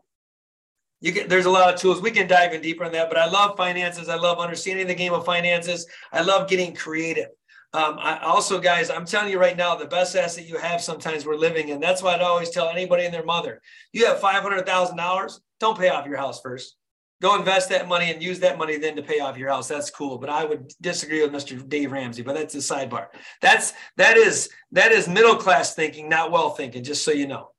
you 0.99 1.13
can, 1.13 1.29
there's 1.29 1.45
a 1.45 1.49
lot 1.49 1.73
of 1.73 1.79
tools. 1.79 2.01
We 2.01 2.11
can 2.11 2.27
dive 2.27 2.53
in 2.53 2.61
deeper 2.61 2.83
on 2.83 2.91
that, 2.91 3.09
but 3.09 3.17
I 3.17 3.27
love 3.27 3.55
finances. 3.55 4.09
I 4.09 4.15
love 4.15 4.39
understanding 4.39 4.87
the 4.87 4.93
game 4.93 5.13
of 5.13 5.25
finances. 5.25 5.87
I 6.11 6.21
love 6.21 6.49
getting 6.49 6.75
creative. 6.75 7.29
Um, 7.73 7.97
I 7.97 8.19
also, 8.19 8.59
guys, 8.59 8.89
I'm 8.89 9.05
telling 9.05 9.31
you 9.31 9.39
right 9.39 9.55
now, 9.55 9.75
the 9.75 9.85
best 9.85 10.15
asset 10.15 10.45
you 10.45 10.57
have 10.57 10.81
sometimes 10.81 11.25
we're 11.25 11.35
living 11.35 11.69
in. 11.69 11.79
That's 11.79 12.03
why 12.03 12.13
I'd 12.13 12.21
always 12.21 12.49
tell 12.49 12.67
anybody 12.67 13.05
and 13.05 13.13
their 13.13 13.25
mother, 13.25 13.61
you 13.93 14.05
have 14.05 14.19
$500,000, 14.19 15.39
don't 15.61 15.77
pay 15.77 15.89
off 15.89 16.05
your 16.05 16.17
house 16.17 16.41
first 16.41 16.75
go 17.21 17.35
invest 17.35 17.69
that 17.69 17.87
money 17.87 18.11
and 18.11 18.21
use 18.21 18.39
that 18.39 18.57
money 18.57 18.77
then 18.77 18.95
to 18.95 19.01
pay 19.01 19.19
off 19.19 19.37
your 19.37 19.49
house. 19.49 19.67
That's 19.67 19.89
cool. 19.89 20.17
But 20.17 20.29
I 20.29 20.45
would 20.45 20.73
disagree 20.81 21.21
with 21.21 21.31
Mr. 21.31 21.67
Dave 21.67 21.91
Ramsey, 21.91 22.21
but 22.21 22.35
that's 22.35 22.55
a 22.55 22.59
sidebar. 22.59 23.07
That's 23.41 23.73
that 23.97 24.17
is 24.17 24.49
that 24.71 24.91
is 24.91 25.07
middle 25.07 25.35
class 25.35 25.75
thinking, 25.75 26.09
not 26.09 26.31
well 26.31 26.51
thinking, 26.51 26.83
just 26.83 27.03
so 27.03 27.11
you 27.11 27.27
know. 27.27 27.49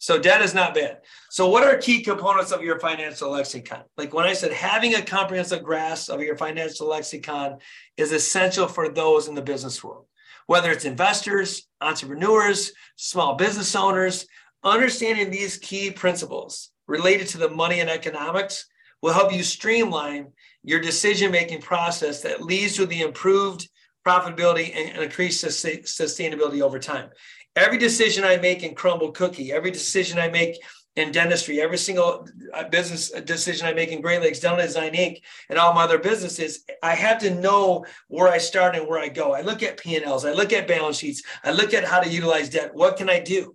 So 0.00 0.18
debt 0.18 0.42
is 0.42 0.54
not 0.54 0.74
bad. 0.74 0.98
So 1.28 1.48
what 1.48 1.64
are 1.64 1.76
key 1.76 2.02
components 2.02 2.52
of 2.52 2.62
your 2.62 2.78
financial 2.78 3.30
lexicon? 3.30 3.82
Like 3.96 4.14
when 4.14 4.26
I 4.26 4.32
said 4.32 4.52
having 4.52 4.94
a 4.94 5.02
comprehensive 5.02 5.64
grasp 5.64 6.10
of 6.10 6.20
your 6.20 6.36
financial 6.36 6.86
lexicon 6.86 7.58
is 7.96 8.12
essential 8.12 8.68
for 8.68 8.88
those 8.88 9.26
in 9.26 9.34
the 9.34 9.42
business 9.42 9.82
world. 9.82 10.06
Whether 10.46 10.70
it's 10.70 10.84
investors, 10.84 11.66
entrepreneurs, 11.80 12.72
small 12.96 13.34
business 13.34 13.74
owners, 13.74 14.26
understanding 14.62 15.30
these 15.30 15.58
key 15.58 15.90
principles 15.90 16.70
related 16.86 17.26
to 17.28 17.38
the 17.38 17.50
money 17.50 17.80
and 17.80 17.90
economics 17.90 18.66
will 19.02 19.12
help 19.12 19.32
you 19.32 19.42
streamline 19.42 20.32
your 20.62 20.80
decision 20.80 21.30
making 21.30 21.60
process 21.60 22.22
that 22.22 22.42
leads 22.42 22.76
to 22.76 22.86
the 22.86 23.02
improved 23.02 23.68
profitability 24.06 24.74
and 24.74 25.02
increased 25.02 25.44
sustainability 25.44 26.60
over 26.60 26.78
time. 26.78 27.10
Every 27.56 27.78
decision 27.78 28.24
I 28.24 28.36
make 28.36 28.62
in 28.62 28.74
Crumbl 28.74 29.14
Cookie, 29.14 29.52
every 29.52 29.70
decision 29.70 30.18
I 30.18 30.28
make 30.28 30.56
in 30.96 31.12
dentistry, 31.12 31.60
every 31.60 31.78
single 31.78 32.26
uh, 32.54 32.64
business 32.68 33.10
decision 33.22 33.66
I 33.66 33.72
make 33.72 33.90
in 33.90 34.00
Great 34.00 34.20
Lakes 34.20 34.40
Dental 34.40 34.64
Design 34.64 34.92
Inc. 34.94 35.20
and 35.48 35.58
all 35.58 35.72
my 35.72 35.84
other 35.84 35.98
businesses, 35.98 36.64
I 36.82 36.94
have 36.94 37.18
to 37.18 37.34
know 37.34 37.84
where 38.08 38.28
I 38.28 38.38
start 38.38 38.74
and 38.74 38.86
where 38.88 38.98
I 38.98 39.08
go. 39.08 39.32
I 39.32 39.42
look 39.42 39.62
at 39.62 39.76
P&Ls, 39.76 40.24
I 40.24 40.32
look 40.32 40.52
at 40.52 40.66
balance 40.66 40.98
sheets, 40.98 41.22
I 41.44 41.52
look 41.52 41.72
at 41.72 41.84
how 41.84 42.00
to 42.00 42.08
utilize 42.08 42.48
debt. 42.48 42.74
What 42.74 42.96
can 42.96 43.08
I 43.08 43.20
do? 43.20 43.54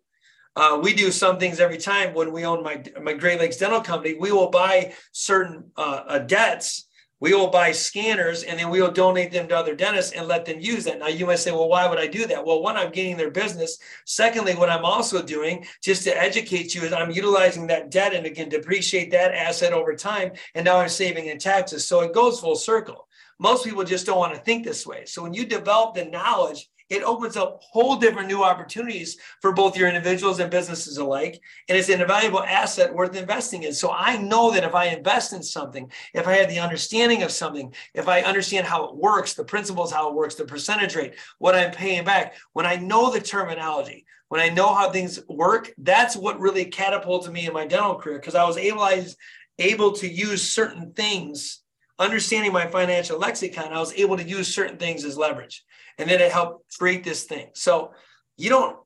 Uh, 0.55 0.79
we 0.81 0.93
do 0.93 1.12
some 1.12 1.39
things 1.39 1.60
every 1.60 1.77
time 1.77 2.13
when 2.13 2.31
we 2.31 2.45
own 2.45 2.63
my, 2.63 2.83
my 3.01 3.13
Great 3.13 3.39
Lakes 3.39 3.57
Dental 3.57 3.81
Company. 3.81 4.15
We 4.19 4.31
will 4.31 4.50
buy 4.50 4.93
certain 5.12 5.72
uh, 5.77 6.03
uh, 6.07 6.19
debts, 6.19 6.88
we 7.19 7.33
will 7.33 7.48
buy 7.48 7.72
scanners, 7.72 8.43
and 8.43 8.60
then 8.60 8.69
we 8.69 8.81
will 8.81 8.91
donate 8.91 9.31
them 9.31 9.48
to 9.48 9.57
other 9.57 9.75
dentists 9.75 10.12
and 10.12 10.27
let 10.27 10.43
them 10.43 10.60
use 10.60 10.83
that. 10.83 11.00
Now, 11.00 11.07
you 11.07 11.25
might 11.25 11.39
say, 11.39 11.51
well, 11.51 11.69
why 11.69 11.88
would 11.88 11.98
I 11.98 12.05
do 12.05 12.27
that? 12.27 12.45
Well, 12.45 12.62
one, 12.62 12.75
I'm 12.75 12.91
gaining 12.91 13.15
their 13.15 13.31
business. 13.31 13.77
Secondly, 14.05 14.55
what 14.55 14.69
I'm 14.69 14.83
also 14.83 15.22
doing, 15.22 15.65
just 15.81 16.03
to 16.03 16.22
educate 16.22 16.75
you, 16.75 16.81
is 16.81 16.91
I'm 16.91 17.12
utilizing 17.12 17.65
that 17.67 17.91
debt 17.91 18.13
and 18.13 18.25
again, 18.25 18.50
depreciate 18.50 19.10
that 19.12 19.33
asset 19.33 19.72
over 19.72 19.95
time. 19.95 20.33
And 20.53 20.65
now 20.65 20.79
I'm 20.79 20.89
saving 20.89 21.27
in 21.27 21.38
taxes. 21.39 21.88
So 21.88 22.01
it 22.01 22.13
goes 22.13 22.41
full 22.41 22.57
circle. 22.57 23.07
Most 23.39 23.63
people 23.63 23.86
just 23.86 24.05
don't 24.05 24.19
want 24.19 24.33
to 24.33 24.41
think 24.41 24.65
this 24.65 24.86
way. 24.86 25.05
So 25.05 25.24
when 25.24 25.33
you 25.33 25.45
develop 25.45 25.95
the 25.95 26.03
knowledge 26.05 26.69
it 26.89 27.03
opens 27.03 27.37
up 27.37 27.61
whole 27.61 27.95
different 27.95 28.27
new 28.27 28.43
opportunities 28.43 29.17
for 29.41 29.51
both 29.51 29.77
your 29.77 29.87
individuals 29.87 30.39
and 30.39 30.51
businesses 30.51 30.97
alike. 30.97 31.39
And 31.69 31.77
it's 31.77 31.89
an 31.89 32.01
invaluable 32.01 32.43
asset 32.43 32.93
worth 32.93 33.15
investing 33.15 33.63
in. 33.63 33.73
So 33.73 33.91
I 33.91 34.17
know 34.17 34.51
that 34.51 34.63
if 34.63 34.75
I 34.75 34.85
invest 34.85 35.33
in 35.33 35.43
something, 35.43 35.91
if 36.13 36.27
I 36.27 36.33
have 36.33 36.49
the 36.49 36.59
understanding 36.59 37.23
of 37.23 37.31
something, 37.31 37.73
if 37.93 38.07
I 38.07 38.21
understand 38.21 38.67
how 38.67 38.85
it 38.85 38.95
works, 38.95 39.33
the 39.33 39.43
principles, 39.43 39.91
how 39.91 40.09
it 40.09 40.15
works, 40.15 40.35
the 40.35 40.45
percentage 40.45 40.95
rate, 40.95 41.15
what 41.39 41.55
I'm 41.55 41.71
paying 41.71 42.03
back, 42.03 42.35
when 42.53 42.65
I 42.65 42.75
know 42.75 43.11
the 43.11 43.21
terminology, 43.21 44.05
when 44.29 44.41
I 44.41 44.49
know 44.49 44.73
how 44.73 44.89
things 44.89 45.19
work, 45.29 45.71
that's 45.77 46.15
what 46.15 46.39
really 46.39 46.65
catapulted 46.65 47.31
me 47.31 47.45
in 47.45 47.53
my 47.53 47.67
dental 47.67 47.95
career 47.95 48.17
because 48.17 48.35
I 48.35 48.45
was 48.45 48.57
able, 48.57 48.81
I 48.81 48.95
was 48.95 49.15
able 49.59 49.91
to 49.93 50.07
use 50.07 50.41
certain 50.51 50.93
things, 50.93 51.61
understanding 51.99 52.51
my 52.51 52.67
financial 52.67 53.19
lexicon, 53.19 53.71
I 53.71 53.79
was 53.79 53.93
able 53.93 54.17
to 54.17 54.23
use 54.23 54.53
certain 54.53 54.77
things 54.77 55.05
as 55.05 55.17
leverage. 55.17 55.63
And 55.97 56.09
then 56.09 56.21
it 56.21 56.31
helped 56.31 56.77
create 56.77 57.03
this 57.03 57.23
thing. 57.23 57.50
So 57.53 57.93
you 58.38 58.50
don't 58.50 58.77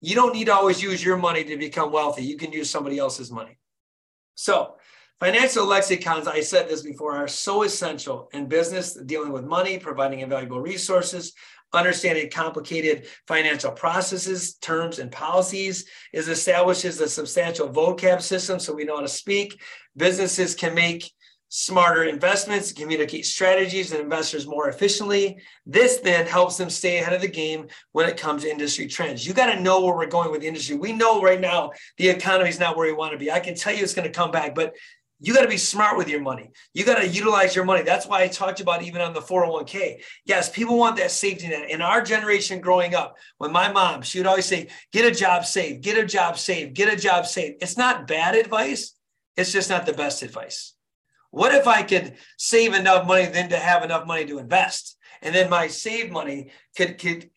you 0.00 0.14
don't 0.14 0.34
need 0.34 0.46
to 0.46 0.54
always 0.54 0.82
use 0.82 1.02
your 1.02 1.16
money 1.16 1.44
to 1.44 1.56
become 1.56 1.90
wealthy. 1.90 2.24
You 2.24 2.36
can 2.36 2.52
use 2.52 2.68
somebody 2.68 2.98
else's 2.98 3.30
money. 3.32 3.58
So 4.34 4.76
Financial 5.20 5.64
lexicons, 5.64 6.26
I 6.26 6.40
said 6.40 6.68
this 6.68 6.82
before, 6.82 7.16
are 7.16 7.28
so 7.28 7.62
essential 7.62 8.28
in 8.32 8.46
business, 8.46 8.94
dealing 8.94 9.32
with 9.32 9.44
money, 9.44 9.78
providing 9.78 10.20
invaluable 10.20 10.60
resources, 10.60 11.32
understanding 11.72 12.28
complicated 12.30 13.06
financial 13.26 13.70
processes, 13.70 14.56
terms, 14.56 14.98
and 14.98 15.10
policies, 15.10 15.86
is 16.12 16.28
establishes 16.28 17.00
a 17.00 17.08
substantial 17.08 17.68
vocab 17.68 18.20
system 18.20 18.58
so 18.58 18.74
we 18.74 18.84
know 18.84 18.96
how 18.96 19.02
to 19.02 19.08
speak. 19.08 19.60
Businesses 19.96 20.54
can 20.54 20.74
make 20.74 21.10
smarter 21.56 22.02
investments, 22.02 22.72
communicate 22.72 23.24
strategies 23.24 23.92
and 23.92 24.00
investors 24.00 24.44
more 24.44 24.68
efficiently. 24.68 25.40
This 25.64 25.98
then 25.98 26.26
helps 26.26 26.56
them 26.56 26.68
stay 26.68 26.98
ahead 26.98 27.12
of 27.12 27.20
the 27.20 27.28
game 27.28 27.68
when 27.92 28.08
it 28.08 28.16
comes 28.16 28.42
to 28.42 28.50
industry 28.50 28.88
trends. 28.88 29.24
You 29.24 29.34
got 29.34 29.54
to 29.54 29.60
know 29.60 29.80
where 29.80 29.94
we're 29.94 30.06
going 30.06 30.32
with 30.32 30.40
the 30.40 30.48
industry. 30.48 30.74
We 30.74 30.92
know 30.92 31.22
right 31.22 31.40
now 31.40 31.70
the 31.96 32.08
economy 32.08 32.50
is 32.50 32.58
not 32.58 32.76
where 32.76 32.88
we 32.88 32.92
want 32.92 33.12
to 33.12 33.18
be. 33.18 33.30
I 33.30 33.38
can 33.38 33.54
tell 33.54 33.72
you 33.72 33.84
it's 33.84 33.94
going 33.94 34.08
to 34.08 34.12
come 34.12 34.32
back, 34.32 34.56
but 34.56 34.74
you 35.20 35.32
got 35.32 35.42
to 35.42 35.48
be 35.48 35.56
smart 35.56 35.96
with 35.96 36.08
your 36.08 36.20
money. 36.20 36.50
You 36.72 36.84
got 36.84 36.96
to 36.96 37.06
utilize 37.06 37.54
your 37.54 37.64
money. 37.64 37.84
That's 37.84 38.08
why 38.08 38.24
I 38.24 38.26
talked 38.26 38.58
about 38.58 38.82
even 38.82 39.00
on 39.00 39.12
the 39.12 39.20
401k. 39.20 40.02
Yes, 40.26 40.50
people 40.50 40.76
want 40.76 40.96
that 40.96 41.12
safety 41.12 41.46
net. 41.46 41.70
In 41.70 41.80
our 41.80 42.02
generation 42.02 42.60
growing 42.60 42.96
up, 42.96 43.16
when 43.38 43.52
my 43.52 43.70
mom, 43.70 44.02
she 44.02 44.18
would 44.18 44.26
always 44.26 44.46
say, 44.46 44.70
get 44.92 45.04
a 45.04 45.14
job 45.14 45.44
safe, 45.44 45.80
get 45.80 45.96
a 45.98 46.04
job 46.04 46.36
safe, 46.36 46.74
get 46.74 46.92
a 46.92 46.96
job 46.96 47.26
safe. 47.26 47.54
It's 47.60 47.78
not 47.78 48.08
bad 48.08 48.34
advice. 48.34 48.96
It's 49.36 49.52
just 49.52 49.70
not 49.70 49.86
the 49.86 49.92
best 49.92 50.24
advice. 50.24 50.73
What 51.34 51.52
if 51.52 51.66
I 51.66 51.82
could 51.82 52.14
save 52.38 52.74
enough 52.74 53.08
money 53.08 53.26
then 53.26 53.48
to 53.48 53.58
have 53.58 53.82
enough 53.82 54.06
money 54.06 54.24
to 54.26 54.38
invest? 54.38 54.96
And 55.20 55.34
then 55.34 55.50
my 55.50 55.66
saved 55.66 56.12
money 56.12 56.50
could, 56.76 56.96
could 56.98 57.28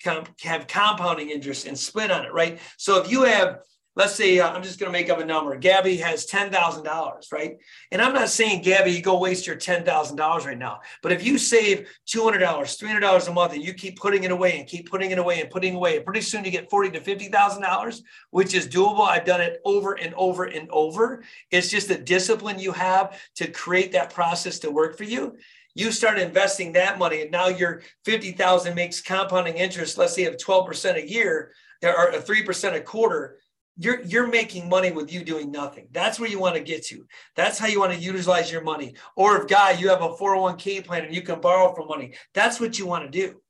have 0.43 0.67
compounding 0.67 1.31
interest 1.31 1.65
and 1.65 1.77
split 1.77 2.11
on 2.11 2.23
it, 2.23 2.31
right? 2.31 2.59
So 2.77 3.01
if 3.01 3.11
you 3.11 3.23
have 3.23 3.61
let's 3.97 4.13
say 4.13 4.39
uh, 4.39 4.51
I'm 4.51 4.61
just 4.61 4.79
going 4.79 4.91
to 4.91 4.97
make 4.97 5.09
up 5.09 5.19
a 5.19 5.25
number. 5.25 5.55
Gabby 5.57 5.97
has 5.97 6.27
$10,000, 6.27 7.31
right? 7.31 7.57
And 7.91 7.99
I'm 7.99 8.13
not 8.13 8.29
saying, 8.29 8.61
Gabby, 8.61 8.91
you 8.91 9.01
go 9.01 9.17
waste 9.17 9.47
your 9.47 9.55
$10,000 9.55 10.45
right 10.45 10.57
now. 10.57 10.81
But 11.01 11.13
if 11.13 11.25
you 11.25 11.39
save 11.39 11.89
$200, 12.07 12.39
$300 12.39 13.27
a 13.27 13.33
month 13.33 13.53
and 13.53 13.63
you 13.63 13.73
keep 13.73 13.99
putting 13.99 14.23
it 14.23 14.29
away 14.29 14.59
and 14.59 14.67
keep 14.67 14.87
putting 14.87 15.09
it 15.09 15.17
away 15.17 15.41
and 15.41 15.49
putting 15.49 15.73
away, 15.73 15.99
pretty 15.99 16.21
soon 16.21 16.45
you 16.45 16.51
get 16.51 16.69
forty 16.69 16.91
to 16.91 16.99
$50,000, 16.99 18.01
which 18.29 18.53
is 18.53 18.67
doable. 18.67 19.07
I've 19.07 19.25
done 19.25 19.41
it 19.41 19.59
over 19.65 19.93
and 19.93 20.13
over 20.13 20.43
and 20.43 20.69
over. 20.69 21.23
It's 21.49 21.69
just 21.69 21.87
the 21.87 21.97
discipline 21.97 22.59
you 22.59 22.73
have 22.73 23.19
to 23.37 23.49
create 23.49 23.93
that 23.93 24.13
process 24.13 24.59
to 24.59 24.71
work 24.71 24.95
for 24.95 25.03
you 25.03 25.35
you 25.73 25.91
start 25.91 26.17
investing 26.17 26.73
that 26.73 26.97
money 26.97 27.21
and 27.21 27.29
now 27.29 27.49
your 27.49 27.83
50,000 28.03 28.73
makes 28.73 28.99
compounding 28.99 29.57
interest 29.57 29.95
let's 29.95 30.15
say 30.15 30.25
of 30.25 30.35
12% 30.37 30.95
a 30.95 31.07
year 31.07 31.51
or 31.83 32.11
3% 32.13 32.73
a 32.73 32.81
quarter 32.81 33.37
you're 33.77 34.01
you're 34.01 34.27
making 34.27 34.67
money 34.69 34.91
with 34.91 35.11
you 35.11 35.23
doing 35.23 35.51
nothing. 35.51 35.87
That's 35.91 36.19
where 36.19 36.29
you 36.29 36.39
want 36.39 36.55
to 36.55 36.61
get 36.61 36.85
to. 36.87 37.05
That's 37.35 37.59
how 37.59 37.67
you 37.67 37.79
want 37.79 37.93
to 37.93 37.99
utilize 37.99 38.51
your 38.51 38.61
money. 38.61 38.95
Or 39.15 39.41
if 39.41 39.47
guy, 39.47 39.71
you 39.71 39.89
have 39.89 40.01
a 40.01 40.09
401k 40.09 40.85
plan 40.85 41.05
and 41.05 41.15
you 41.15 41.21
can 41.21 41.39
borrow 41.39 41.73
for 41.73 41.85
money. 41.85 42.13
That's 42.33 42.59
what 42.59 42.79
you 42.79 42.87
want 42.87 43.05
to 43.05 43.11
do. 43.11 43.41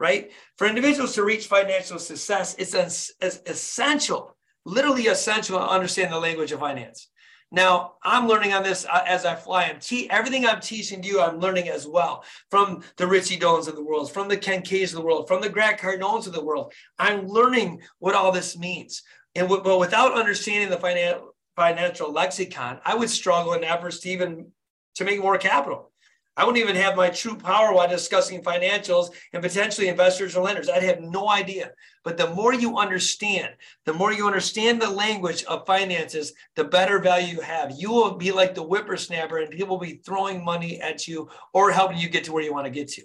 Right? 0.00 0.30
For 0.56 0.66
individuals 0.66 1.14
to 1.14 1.24
reach 1.24 1.48
financial 1.48 1.98
success, 1.98 2.54
it's 2.58 2.74
as, 2.74 3.10
essential, 3.20 4.36
literally 4.64 5.08
essential 5.08 5.58
to 5.58 5.68
understand 5.68 6.12
the 6.12 6.20
language 6.20 6.52
of 6.52 6.60
finance. 6.60 7.08
Now, 7.50 7.94
I'm 8.02 8.28
learning 8.28 8.52
on 8.52 8.62
this 8.62 8.84
uh, 8.84 9.04
as 9.06 9.24
I 9.24 9.34
fly. 9.34 9.64
I'm 9.64 9.80
te- 9.80 10.10
everything 10.10 10.46
I'm 10.46 10.60
teaching 10.60 11.02
you, 11.02 11.20
I'm 11.20 11.40
learning 11.40 11.68
as 11.68 11.86
well 11.86 12.22
from 12.50 12.82
the 12.96 13.06
Richie 13.06 13.38
Dolans 13.38 13.68
of 13.68 13.74
the 13.74 13.82
world, 13.82 14.12
from 14.12 14.28
the 14.28 14.36
Ken 14.36 14.60
Kays 14.60 14.92
of 14.92 15.00
the 15.00 15.04
world, 15.04 15.26
from 15.26 15.40
the 15.40 15.48
Grant 15.48 15.80
Cardones 15.80 16.26
of 16.26 16.34
the 16.34 16.44
world. 16.44 16.72
I'm 16.98 17.26
learning 17.26 17.80
what 17.98 18.14
all 18.14 18.32
this 18.32 18.58
means. 18.58 19.02
And 19.38 19.46
w- 19.46 19.62
but 19.62 19.78
without 19.78 20.14
understanding 20.14 20.68
the 20.68 20.78
financial 20.78 21.36
financial 21.54 22.12
lexicon, 22.12 22.80
I 22.84 22.94
would 22.94 23.10
struggle 23.10 23.52
in 23.54 23.62
efforts 23.62 24.00
to 24.00 24.08
even 24.08 24.50
to 24.96 25.04
make 25.04 25.20
more 25.20 25.38
capital. 25.38 25.92
I 26.36 26.44
wouldn't 26.44 26.62
even 26.62 26.76
have 26.76 26.96
my 26.96 27.10
true 27.10 27.36
power 27.36 27.72
while 27.72 27.88
discussing 27.88 28.42
financials 28.42 29.10
and 29.32 29.42
potentially 29.42 29.88
investors 29.88 30.36
or 30.36 30.44
lenders. 30.44 30.68
I'd 30.68 30.84
have 30.84 31.00
no 31.00 31.28
idea. 31.28 31.72
But 32.04 32.16
the 32.16 32.30
more 32.30 32.54
you 32.54 32.78
understand, 32.78 33.54
the 33.86 33.92
more 33.92 34.12
you 34.12 34.26
understand 34.26 34.80
the 34.80 34.90
language 34.90 35.44
of 35.44 35.66
finances, 35.66 36.32
the 36.54 36.64
better 36.64 36.98
value 37.00 37.34
you 37.34 37.40
have. 37.40 37.72
You 37.76 37.90
will 37.90 38.14
be 38.16 38.30
like 38.30 38.54
the 38.54 38.62
whippersnapper, 38.62 39.38
and 39.38 39.50
people 39.50 39.78
will 39.78 39.86
be 39.86 40.00
throwing 40.04 40.44
money 40.44 40.80
at 40.80 41.06
you 41.06 41.28
or 41.52 41.72
helping 41.72 41.98
you 41.98 42.08
get 42.08 42.24
to 42.24 42.32
where 42.32 42.42
you 42.42 42.52
want 42.52 42.66
to 42.66 42.70
get 42.70 42.88
to. 42.88 43.02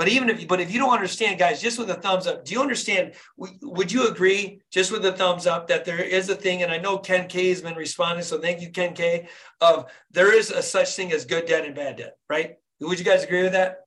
But 0.00 0.08
even 0.08 0.30
if, 0.30 0.48
but 0.48 0.62
if 0.62 0.72
you 0.72 0.78
don't 0.78 0.94
understand, 0.94 1.38
guys, 1.38 1.60
just 1.60 1.78
with 1.78 1.90
a 1.90 1.94
thumbs 1.94 2.26
up, 2.26 2.46
do 2.46 2.54
you 2.54 2.62
understand? 2.62 3.12
Would 3.36 3.92
you 3.92 4.08
agree, 4.08 4.62
just 4.70 4.90
with 4.90 5.04
a 5.04 5.12
thumbs 5.12 5.46
up, 5.46 5.68
that 5.68 5.84
there 5.84 6.02
is 6.02 6.30
a 6.30 6.34
thing? 6.34 6.62
And 6.62 6.72
I 6.72 6.78
know 6.78 6.96
Ken 6.96 7.28
K 7.28 7.50
has 7.50 7.60
been 7.60 7.74
responding, 7.74 8.24
so 8.24 8.40
thank 8.40 8.62
you, 8.62 8.70
Ken 8.70 8.94
K. 8.94 9.28
Of 9.60 9.92
there 10.10 10.34
is 10.34 10.50
a 10.50 10.62
such 10.62 10.94
thing 10.94 11.12
as 11.12 11.26
good 11.26 11.44
debt 11.44 11.66
and 11.66 11.74
bad 11.74 11.96
debt, 11.96 12.16
right? 12.30 12.56
Would 12.80 12.98
you 12.98 13.04
guys 13.04 13.24
agree 13.24 13.42
with 13.42 13.52
that? 13.52 13.80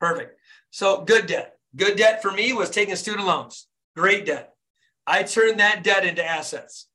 Perfect. 0.00 0.40
So 0.70 1.04
good 1.04 1.26
debt. 1.26 1.58
Good 1.76 1.98
debt 1.98 2.22
for 2.22 2.32
me 2.32 2.54
was 2.54 2.70
taking 2.70 2.96
student 2.96 3.26
loans. 3.26 3.66
Great 3.94 4.24
debt. 4.24 4.54
I 5.06 5.24
turned 5.24 5.60
that 5.60 5.84
debt 5.84 6.06
into 6.06 6.24
assets. 6.24 6.86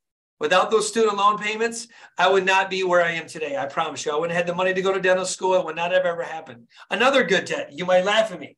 Without 0.41 0.71
those 0.71 0.87
student 0.87 1.17
loan 1.17 1.37
payments, 1.37 1.87
I 2.17 2.27
would 2.27 2.47
not 2.47 2.71
be 2.71 2.83
where 2.83 3.05
I 3.05 3.11
am 3.11 3.27
today. 3.27 3.57
I 3.57 3.67
promise 3.67 4.03
you. 4.03 4.11
I 4.11 4.15
wouldn't 4.15 4.31
have 4.31 4.47
had 4.47 4.51
the 4.51 4.55
money 4.55 4.73
to 4.73 4.81
go 4.81 4.91
to 4.91 4.99
dental 4.99 5.23
school. 5.23 5.53
It 5.53 5.63
would 5.63 5.75
not 5.75 5.91
have 5.91 6.03
ever 6.03 6.23
happened. 6.23 6.65
Another 6.89 7.23
good 7.23 7.45
debt. 7.45 7.69
You 7.71 7.85
might 7.85 8.05
laugh 8.05 8.31
at 8.31 8.39
me. 8.39 8.57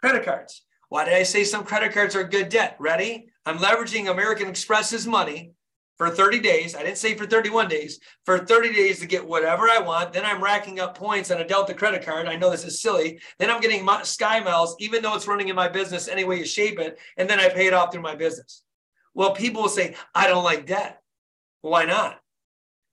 Credit 0.00 0.24
cards. 0.24 0.62
Why 0.88 1.04
did 1.04 1.14
I 1.14 1.22
say 1.22 1.44
some 1.44 1.62
credit 1.62 1.92
cards 1.92 2.16
are 2.16 2.24
good 2.24 2.48
debt? 2.48 2.74
Ready? 2.80 3.28
I'm 3.46 3.58
leveraging 3.58 4.10
American 4.10 4.48
Express's 4.48 5.06
money 5.06 5.52
for 5.98 6.10
30 6.10 6.40
days. 6.40 6.74
I 6.74 6.82
didn't 6.82 6.98
say 6.98 7.14
for 7.14 7.26
31 7.26 7.68
days, 7.68 8.00
for 8.24 8.38
30 8.38 8.74
days 8.74 8.98
to 8.98 9.06
get 9.06 9.24
whatever 9.24 9.70
I 9.70 9.78
want. 9.78 10.12
Then 10.12 10.24
I'm 10.24 10.42
racking 10.42 10.80
up 10.80 10.98
points 10.98 11.30
on 11.30 11.40
a 11.40 11.46
Delta 11.46 11.74
credit 11.74 12.04
card. 12.04 12.26
I 12.26 12.34
know 12.34 12.50
this 12.50 12.64
is 12.64 12.82
silly. 12.82 13.20
Then 13.38 13.52
I'm 13.52 13.60
getting 13.60 13.88
Sky 14.02 14.40
Miles, 14.40 14.74
even 14.80 15.00
though 15.00 15.14
it's 15.14 15.28
running 15.28 15.46
in 15.46 15.54
my 15.54 15.68
business 15.68 16.08
any 16.08 16.24
way 16.24 16.40
you 16.40 16.44
shape 16.44 16.80
it. 16.80 16.98
And 17.16 17.30
then 17.30 17.38
I 17.38 17.50
pay 17.50 17.68
it 17.68 17.72
off 17.72 17.92
through 17.92 18.02
my 18.02 18.16
business. 18.16 18.64
Well, 19.14 19.32
people 19.32 19.62
will 19.62 19.68
say, 19.68 19.94
I 20.12 20.26
don't 20.26 20.42
like 20.42 20.66
debt. 20.66 21.02
Why 21.70 21.86
not? 21.86 22.20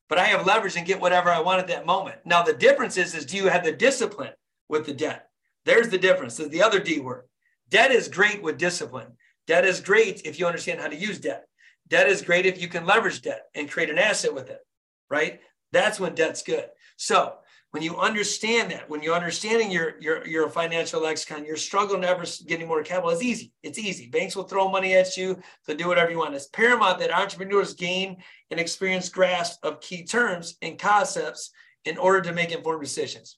But 0.07 0.17
I 0.17 0.27
have 0.27 0.45
leverage 0.45 0.77
and 0.77 0.87
get 0.87 1.01
whatever 1.01 1.29
I 1.29 1.41
want 1.41 1.59
at 1.59 1.67
that 1.67 1.85
moment. 1.85 2.19
Now 2.23 2.41
the 2.41 2.53
difference 2.53 2.95
is, 2.95 3.13
is 3.13 3.25
do 3.25 3.35
you 3.35 3.47
have 3.47 3.65
the 3.65 3.73
discipline 3.73 4.31
with 4.69 4.85
the 4.85 4.93
debt? 4.93 5.27
There's 5.65 5.89
the 5.89 5.97
difference. 5.97 6.39
Is 6.39 6.47
the 6.47 6.63
other 6.63 6.79
D 6.79 7.01
word. 7.01 7.25
Debt 7.69 7.91
is 7.91 8.07
great 8.07 8.41
with 8.41 8.57
discipline. 8.57 9.17
Debt 9.45 9.65
is 9.65 9.81
great 9.81 10.21
if 10.23 10.39
you 10.39 10.47
understand 10.47 10.79
how 10.79 10.87
to 10.87 10.95
use 10.95 11.19
debt. 11.19 11.47
Debt 11.89 12.07
is 12.07 12.21
great 12.21 12.45
if 12.45 12.61
you 12.61 12.69
can 12.69 12.85
leverage 12.85 13.21
debt 13.21 13.41
and 13.55 13.69
create 13.69 13.89
an 13.89 13.97
asset 13.97 14.33
with 14.33 14.49
it, 14.49 14.61
right? 15.09 15.41
That's 15.73 15.99
when 15.99 16.15
debt's 16.15 16.41
good. 16.41 16.67
So 16.95 17.33
when 17.71 17.81
you 17.81 17.97
understand 17.97 18.71
that, 18.71 18.89
when 18.89 19.01
you're 19.01 19.15
understanding 19.15 19.71
your, 19.71 19.95
your, 20.01 20.27
your 20.27 20.49
financial 20.49 21.01
lexicon, 21.01 21.45
you're 21.45 21.55
struggling 21.55 22.03
ever 22.03 22.25
getting 22.45 22.67
more 22.67 22.83
capital. 22.83 23.09
It's 23.11 23.23
easy. 23.23 23.53
It's 23.63 23.79
easy. 23.79 24.07
Banks 24.07 24.35
will 24.35 24.43
throw 24.43 24.69
money 24.69 24.93
at 24.93 25.15
you 25.15 25.39
to 25.67 25.75
do 25.75 25.87
whatever 25.87 26.11
you 26.11 26.17
want. 26.17 26.35
It's 26.35 26.47
paramount 26.47 26.99
that 26.99 27.13
entrepreneurs 27.13 27.73
gain 27.73 28.17
an 28.51 28.59
experienced 28.59 29.13
grasp 29.13 29.63
of 29.63 29.79
key 29.79 30.03
terms 30.03 30.57
and 30.61 30.77
concepts 30.77 31.51
in 31.85 31.97
order 31.97 32.21
to 32.21 32.33
make 32.33 32.51
informed 32.51 32.83
decisions 32.83 33.37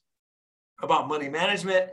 about 0.82 1.06
money 1.06 1.28
management, 1.28 1.90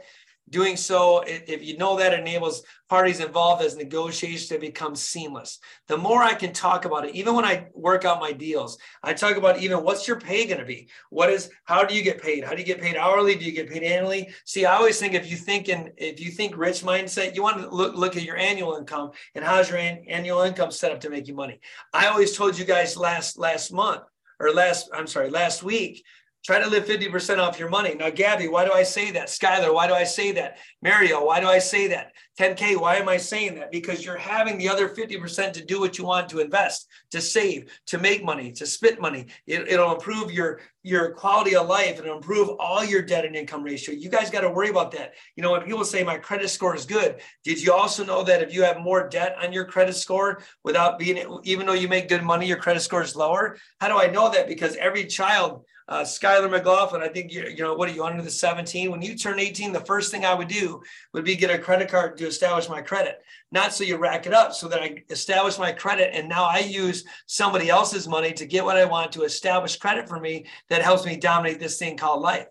Doing 0.52 0.76
so, 0.76 1.24
if 1.26 1.64
you 1.64 1.78
know 1.78 1.98
that 1.98 2.14
enables 2.14 2.62
parties 2.90 3.22
involved 3.22 3.64
as 3.64 3.78
negotiations 3.78 4.48
to 4.48 4.60
become 4.60 4.98
seamless. 4.98 5.60
The 5.88 5.96
more 5.96 6.22
I 6.22 6.34
can 6.34 6.52
talk 6.52 6.84
about 6.84 7.06
it, 7.06 7.16
even 7.16 7.36
when 7.36 7.46
I 7.46 7.68
work 7.74 8.04
out 8.04 8.20
my 8.20 8.34
deals, 8.34 8.78
I 9.02 9.14
talk 9.14 9.38
about 9.38 9.60
even 9.60 9.82
what's 9.86 10.10
your 10.10 10.20
pay 10.20 10.46
going 10.46 10.60
to 10.60 10.66
be? 10.66 10.90
What 11.10 11.30
is, 11.30 11.50
how 11.64 11.86
do 11.86 11.96
you 11.96 12.04
get 12.04 12.22
paid? 12.22 12.44
How 12.44 12.52
do 12.52 12.58
you 12.58 12.66
get 12.66 12.82
paid 12.82 12.98
hourly? 12.98 13.36
Do 13.36 13.46
you 13.46 13.54
get 13.54 13.70
paid 13.70 13.84
annually? 13.84 14.30
See, 14.44 14.66
I 14.66 14.76
always 14.76 15.00
think 15.00 15.14
if 15.14 15.32
you 15.32 15.38
think 15.38 15.70
in, 15.70 15.94
if 15.96 16.20
you 16.20 16.32
think 16.32 16.58
rich 16.58 16.82
mindset, 16.82 17.34
you 17.34 17.44
want 17.44 17.62
to 17.62 17.70
look, 17.70 17.96
look 17.96 18.18
at 18.18 18.24
your 18.24 18.36
annual 18.36 18.76
income 18.76 19.12
and 19.36 19.46
how's 19.46 19.70
your 19.70 19.78
an, 19.78 20.04
annual 20.10 20.42
income 20.42 20.70
set 20.70 20.92
up 20.92 21.00
to 21.00 21.10
make 21.10 21.30
you 21.30 21.34
money. 21.34 21.62
I 21.94 22.08
always 22.08 22.36
told 22.36 22.60
you 22.60 22.66
guys 22.66 22.98
last, 22.98 23.40
last 23.40 23.72
month 23.72 24.02
or 24.38 24.52
last, 24.52 24.90
I'm 24.94 25.08
sorry, 25.08 25.30
last 25.30 25.64
week 25.64 26.04
Try 26.44 26.60
to 26.60 26.68
live 26.68 26.86
50% 26.86 27.38
off 27.38 27.60
your 27.60 27.70
money. 27.70 27.94
Now, 27.94 28.10
Gabby, 28.10 28.48
why 28.48 28.66
do 28.66 28.72
I 28.72 28.82
say 28.82 29.12
that? 29.12 29.28
Skylar, 29.28 29.72
why 29.72 29.86
do 29.86 29.94
I 29.94 30.04
say 30.04 30.32
that? 30.32 30.58
Mario, 30.82 31.24
why 31.24 31.40
do 31.40 31.48
I 31.48 31.60
say 31.60 31.88
that? 31.90 32.14
10K, 32.40 32.80
why 32.80 32.96
am 32.96 33.08
I 33.08 33.18
saying 33.18 33.56
that? 33.56 33.72
Because 33.72 34.04
you're 34.04 34.18
having 34.18 34.58
the 34.58 34.68
other 34.68 34.90
50% 34.90 35.54
to 35.54 35.64
do 35.64 35.80
what 35.80 36.00
you 36.00 36.06
want 36.06 36.30
to 36.30 36.40
invest, 36.40 36.88
to 37.12 37.22
save, 37.22 37.72
to 37.88 38.00
make 38.00 38.24
money, 38.24 38.52
to 38.54 38.66
spit 38.66 39.00
money. 39.00 39.28
It, 39.46 39.68
will 39.78 39.94
improve 39.94 40.32
your, 40.32 40.62
your 40.82 41.12
quality 41.12 41.56
of 41.56 41.68
life 41.68 42.00
and 42.00 42.08
improve 42.08 42.50
all 42.60 42.84
your 42.84 43.04
debt 43.04 43.26
and 43.26 43.36
income 43.36 43.62
ratio. 43.62 43.94
You 43.94 44.10
guys 44.10 44.32
got 44.32 44.42
to 44.42 44.50
worry 44.50 44.70
about 44.70 44.92
that. 44.94 45.14
You 45.36 45.44
know, 45.44 45.52
when 45.52 45.62
people 45.62 45.86
say 45.86 46.04
my 46.04 46.18
credit 46.18 46.50
score 46.50 46.76
is 46.76 46.88
good, 46.88 47.22
did 47.44 47.62
you 47.62 47.72
also 47.72 48.04
know 48.04 48.24
that 48.24 48.42
if 48.42 48.52
you 48.52 48.64
have 48.64 48.80
more 48.80 49.08
debt 49.08 49.36
on 49.40 49.54
your 49.54 49.66
credit 49.66 49.94
score 49.94 50.42
without 50.64 50.98
being, 50.98 51.24
even 51.44 51.68
though 51.68 51.74
you 51.74 51.88
make 51.88 52.10
good 52.10 52.24
money, 52.24 52.48
your 52.48 52.58
credit 52.58 52.80
score 52.80 53.04
is 53.04 53.16
lower? 53.16 53.58
How 53.80 53.90
do 53.90 54.00
I 54.00 54.08
know 54.08 54.32
that? 54.32 54.48
Because 54.48 54.76
every 54.78 55.06
child 55.06 55.66
uh, 55.92 56.04
Skylar 56.04 56.50
McLaughlin, 56.50 57.02
I 57.02 57.10
think 57.10 57.34
you, 57.34 57.44
you 57.50 57.64
know 57.64 57.74
what 57.74 57.90
are 57.90 57.92
you 57.92 58.06
under 58.06 58.24
the 58.24 58.30
17? 58.30 58.90
When 58.90 59.02
you 59.02 59.14
turn 59.14 59.40
18, 59.40 59.74
the 59.74 59.82
first 59.82 60.10
thing 60.10 60.24
I 60.24 60.34
would 60.34 60.48
do 60.48 60.82
would 61.14 61.26
be 61.26 61.36
get 61.36 61.54
a 61.54 61.58
credit 61.58 61.90
card 61.90 62.18
to 62.18 62.28
establish 62.28 62.70
my 62.70 62.82
credit. 62.82 63.18
Not 63.52 63.74
so 63.74 63.84
you 63.84 63.98
rack 63.98 64.26
it 64.26 64.34
up, 64.34 64.54
so 64.54 64.70
that 64.70 64.82
I 64.82 65.04
establish 65.10 65.60
my 65.60 65.74
credit, 65.74 66.16
and 66.16 66.30
now 66.30 66.46
I 66.46 66.60
use 66.60 67.04
somebody 67.26 67.68
else's 67.68 68.08
money 68.08 68.32
to 68.32 68.46
get 68.46 68.64
what 68.64 68.78
I 68.78 68.86
want 68.86 69.12
to 69.12 69.24
establish 69.24 69.76
credit 69.76 70.08
for 70.08 70.18
me 70.18 70.46
that 70.70 70.82
helps 70.82 71.06
me 71.06 71.18
dominate 71.18 71.60
this 71.60 71.78
thing 71.78 71.98
called 71.98 72.22
life. 72.22 72.48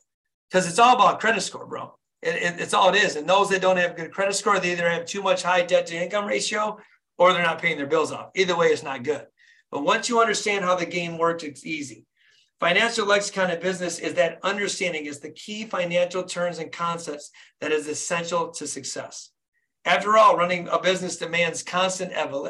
Because 0.50 0.68
it's 0.68 0.78
all 0.78 0.94
about 0.94 1.18
credit 1.18 1.40
score, 1.40 1.64
bro. 1.64 1.94
It, 2.20 2.34
it, 2.34 2.60
it's 2.60 2.74
all 2.74 2.94
it 2.94 3.02
is. 3.02 3.16
And 3.16 3.26
those 3.26 3.48
that 3.48 3.62
don't 3.62 3.78
have 3.78 3.92
a 3.92 3.94
good 3.94 4.12
credit 4.12 4.34
score, 4.34 4.60
they 4.60 4.72
either 4.72 4.90
have 4.90 5.06
too 5.06 5.22
much 5.22 5.42
high 5.42 5.62
debt 5.62 5.86
to 5.86 5.96
income 5.96 6.26
ratio 6.26 6.78
or 7.16 7.32
they're 7.32 7.42
not 7.42 7.62
paying 7.62 7.78
their 7.78 7.86
bills 7.86 8.12
off. 8.12 8.32
Either 8.34 8.54
way, 8.54 8.66
it's 8.66 8.82
not 8.82 9.02
good. 9.02 9.24
But 9.70 9.84
once 9.84 10.10
you 10.10 10.20
understand 10.20 10.62
how 10.62 10.74
the 10.74 10.84
game 10.84 11.16
works, 11.16 11.42
it's 11.42 11.64
easy. 11.64 12.04
Financial 12.60 13.06
lexicon 13.06 13.50
of 13.50 13.60
business 13.60 13.98
is 13.98 14.14
that 14.14 14.38
understanding 14.42 15.06
is 15.06 15.18
the 15.18 15.30
key 15.30 15.64
financial 15.64 16.22
terms 16.22 16.58
and 16.58 16.70
concepts 16.70 17.30
that 17.60 17.72
is 17.72 17.88
essential 17.88 18.50
to 18.50 18.66
success. 18.66 19.30
After 19.86 20.18
all, 20.18 20.36
running 20.36 20.68
a 20.68 20.78
business 20.78 21.16
demands 21.16 21.62
constant 21.62 22.12
evolution 22.12 22.42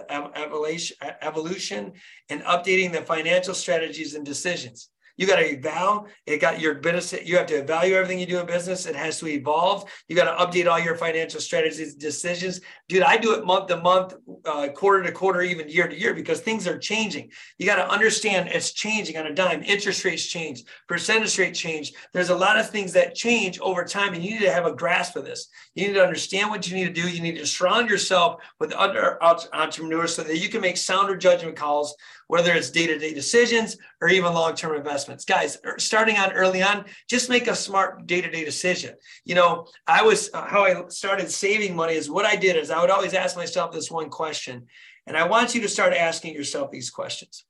and 2.29 2.43
updating 2.43 2.91
the 2.91 3.03
financial 3.03 3.55
strategies 3.55 4.17
and 4.17 4.27
decisions. 4.27 4.89
You 5.21 5.27
got 5.27 5.37
to 5.37 5.59
eval. 5.59 6.07
It 6.25 6.39
got 6.39 6.61
your 6.61 6.77
business. 6.77 7.23
You 7.23 7.37
have 7.37 7.45
to 7.49 7.57
evaluate 7.57 7.99
everything 7.99 8.21
you 8.21 8.25
do 8.25 8.41
in 8.41 8.47
business. 8.47 8.87
It 8.87 8.97
has 8.97 9.19
to 9.19 9.27
evolve. 9.27 9.85
You 10.09 10.17
got 10.17 10.35
to 10.35 10.47
update 10.47 10.67
all 10.67 10.81
your 10.81 10.95
financial 10.95 11.43
strategies, 11.43 11.95
decisions. 11.95 12.63
Dude, 12.89 13.03
I 13.03 13.19
do 13.19 13.35
it 13.35 13.45
month 13.45 13.67
to 13.67 13.77
month, 13.77 14.15
uh, 14.47 14.69
quarter 14.69 15.03
to 15.03 15.13
quarter, 15.13 15.43
even 15.43 15.69
year 15.69 15.87
to 15.87 15.95
year 15.95 16.15
because 16.15 16.41
things 16.41 16.67
are 16.67 16.79
changing. 16.79 17.31
You 17.59 17.67
got 17.67 17.77
to 17.77 17.87
understand 17.87 18.49
it's 18.49 18.73
changing 18.73 19.19
on 19.19 19.27
a 19.27 19.35
dime. 19.35 19.63
Interest 19.63 20.03
rates 20.07 20.25
change, 20.25 20.65
percentage 20.89 21.39
rate 21.39 21.55
change. 21.55 21.93
There's 22.15 22.31
a 22.31 22.35
lot 22.35 22.59
of 22.59 22.71
things 22.71 22.95
that 22.95 23.15
change 23.15 23.61
over 23.61 23.85
time, 23.85 24.15
and 24.15 24.25
you 24.25 24.31
need 24.31 24.47
to 24.47 24.53
have 24.53 24.65
a 24.65 24.75
grasp 24.75 25.17
of 25.17 25.27
this. 25.27 25.49
You 25.75 25.89
need 25.89 25.95
to 25.95 26.03
understand 26.03 26.49
what 26.49 26.67
you 26.67 26.75
need 26.77 26.95
to 26.95 27.03
do. 27.03 27.07
You 27.07 27.21
need 27.21 27.37
to 27.37 27.47
surround 27.47 27.91
yourself 27.91 28.43
with 28.59 28.73
other 28.73 29.23
entrepreneurs 29.23 30.15
so 30.15 30.23
that 30.23 30.39
you 30.39 30.49
can 30.49 30.63
make 30.63 30.79
sounder 30.79 31.15
judgment 31.15 31.57
calls 31.57 31.95
whether 32.31 32.53
it's 32.53 32.71
day 32.71 32.87
to 32.87 32.97
day 32.97 33.13
decisions 33.13 33.77
or 34.01 34.09
even 34.09 34.33
long 34.33 34.55
term 34.55 34.77
investments. 34.77 35.25
Guys, 35.25 35.59
er, 35.67 35.81
starting 35.81 36.17
on 36.17 36.31
early 36.31 36.63
on, 36.63 36.85
just 37.09 37.29
make 37.29 37.49
a 37.49 37.57
smart 37.57 38.07
day 38.07 38.21
to 38.21 38.31
day 38.31 38.45
decision. 38.45 38.95
You 39.25 39.35
know, 39.35 39.67
I 39.89 40.05
was, 40.05 40.31
uh, 40.33 40.47
how 40.47 40.63
I 40.63 40.85
started 40.91 41.29
saving 41.29 41.75
money 41.75 41.95
is 41.95 42.09
what 42.09 42.25
I 42.25 42.37
did 42.37 42.55
is 42.55 42.71
I 42.71 42.81
would 42.81 42.91
always 42.91 43.15
ask 43.15 43.37
myself 43.37 43.73
this 43.73 43.91
one 43.91 44.11
question. 44.11 44.69
And 45.09 45.17
I 45.17 45.27
want 45.27 45.57
you 45.57 45.61
to 45.63 45.69
start 45.69 45.93
asking 45.93 46.35
yourself 46.35 46.71
these 46.71 46.89
questions. 46.89 47.45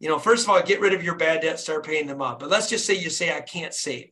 You 0.00 0.10
know, 0.10 0.18
first 0.18 0.44
of 0.44 0.50
all, 0.50 0.62
get 0.62 0.82
rid 0.82 0.92
of 0.92 1.02
your 1.02 1.16
bad 1.16 1.40
debt, 1.40 1.58
start 1.58 1.86
paying 1.86 2.06
them 2.06 2.20
off. 2.20 2.38
But 2.38 2.50
let's 2.50 2.68
just 2.68 2.84
say 2.84 2.92
you 2.92 3.08
say, 3.08 3.34
I 3.34 3.40
can't 3.40 3.72
save. 3.72 4.10